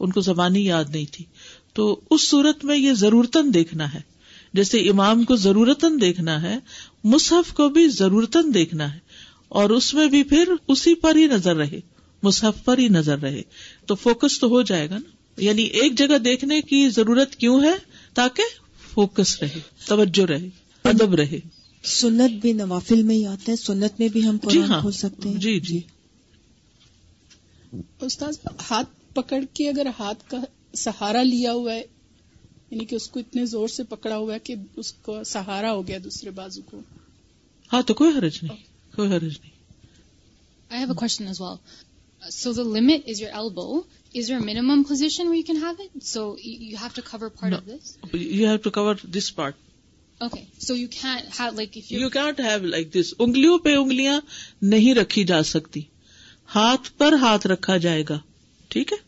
ان 0.00 0.12
کو 0.12 0.20
زبانی 0.20 0.64
یاد 0.64 0.84
نہیں 0.88 1.06
تھی۔ 1.12 1.24
تو 1.72 2.00
اس 2.10 2.22
صورت 2.22 2.64
میں 2.64 2.76
یہ 2.76 2.92
ضرورتاً 2.92 3.54
دیکھنا 3.54 3.94
ہے۔ 3.94 4.13
جیسے 4.54 4.78
امام 4.78 5.24
کو 5.24 5.36
ضرورتاً 5.36 6.00
دیکھنا 6.00 6.42
ہے 6.42 6.58
مصحف 7.04 7.52
کو 7.52 7.68
بھی 7.68 7.88
ضرورتاً 7.88 8.54
دیکھنا 8.54 8.94
ہے 8.94 8.98
اور 9.48 9.70
اس 9.70 9.94
میں 9.94 10.06
بھی 10.06 10.22
پھر 10.22 10.48
اسی 10.68 10.94
پر 10.94 11.16
ہی 11.16 11.26
نظر 11.26 11.56
رہے 11.56 11.80
مصحف 12.22 12.64
پر 12.64 12.78
ہی 12.78 12.88
نظر 12.88 13.18
رہے۔ 13.18 13.42
تو 13.86 13.94
فوکس 13.94 14.40
تو 14.40 14.48
ہو 14.48 14.62
جائے 14.62 14.90
گا 14.90 14.94
نا۔ 14.94 15.10
یعنی 15.36 15.62
ایک 15.62 15.98
جگہ 15.98 16.18
دیکھنے 16.18 16.60
کی 16.60 16.88
ضرورت 16.88 17.36
کیوں 17.36 17.64
ہے؟ 17.64 17.72
تاکہ 18.14 18.42
فوکس 18.94 19.42
رہے 19.42 19.60
توجہ 19.86 20.24
رہے 20.24 20.48
ادب 20.84 21.14
رہے۔ 21.14 21.38
سنت 21.84 22.30
بھی 22.30 22.52
نوافل 22.52 23.02
میں 23.02 23.14
ہی 23.14 23.26
آتا 23.26 23.52
ہے 23.52 23.56
سنت 23.56 24.00
میں 24.00 24.08
بھی 24.08 24.26
ہم 24.26 24.36
جی 24.50 24.60
ہاں۔ 24.60 24.80
کھول 24.80 24.92
سکتے 24.92 25.28
ہیں۔ 25.28 25.36
جی 25.36 25.60
جی۔ 25.60 25.80
استاذ 28.00 28.38
ہاتھ 28.70 29.14
پکڑ 29.14 29.44
کے 29.54 29.68
اگر 29.68 29.86
ہاتھ 29.98 30.30
کا 30.30 30.36
سہارا 30.76 31.22
لیا 31.22 31.52
ہوا 31.52 31.74
ہے 31.74 31.82
یعنی 32.74 32.84
کہ 32.84 32.94
اس 32.94 33.08
کو 33.08 33.20
اتنے 33.20 33.44
زور 33.46 33.68
سے 33.68 33.82
پکڑا 33.88 34.16
ہوا 34.16 34.34
ہے 34.34 34.38
کہ 34.44 34.54
اس 34.76 34.92
کو 35.02 35.22
سہارا 35.26 35.72
ہو 35.72 35.86
گیا 35.88 35.98
دوسرے 36.04 36.30
بازو 36.38 36.62
کو 36.70 36.80
ہاں 37.70 37.82
تو 37.82 37.94
کوئی 37.94 38.16
حرج 38.16 38.38
نہیں 38.42 38.62
کوئی 38.94 39.10
حرج 39.10 39.38
نہیں 39.40 39.52
I 40.70 40.78
have 40.78 40.90
a 40.90 40.94
question 40.94 41.28
as 41.28 41.38
well. 41.40 41.60
Uh, 42.22 42.30
So 42.32 42.52
the 42.52 42.64
limit 42.66 43.04
is 43.06 43.20
your 43.20 43.30
elbow. 43.32 43.66
Is 44.14 44.28
there 44.28 44.38
a 44.38 44.44
minimum 44.44 44.84
position 44.84 45.28
where 45.28 45.36
you 45.36 45.44
can 45.44 45.60
have 45.60 45.78
it? 45.78 45.92
So 46.04 46.24
you, 46.38 46.54
you 46.70 46.76
have 46.76 46.94
to 46.94 47.02
cover 47.02 47.28
part 47.32 47.52
No. 47.52 47.58
of 47.58 47.66
this? 47.66 47.92
You 48.14 48.48
have 48.48 48.56
to 48.64 48.70
cover 48.70 49.06
this 49.16 49.34
part 49.34 49.62
Okay. 50.20 50.42
So 50.58 50.74
you 50.74 50.88
can't 50.90 51.32
have, 51.36 51.54
like, 51.54 51.76
if 51.76 51.90
you're... 51.90 52.02
you 52.02 52.08
can't 52.10 52.40
have 52.40 52.66
like 52.66 52.92
this 52.94 53.14
انگلیوں 53.18 53.58
پہ 53.58 53.74
انگلیاں 53.76 54.20
نہیں 54.64 54.94
رکھی 54.94 55.24
جا 55.24 55.42
سکتی 55.44 55.80
ہاتھ 56.48 56.90
پر 56.98 57.12
ہاتھ 57.20 57.46
رکھا 57.46 57.76
جائے 57.78 58.04
گا 58.08 58.18
ٹھیک 58.70 58.92
ہے 58.92 58.98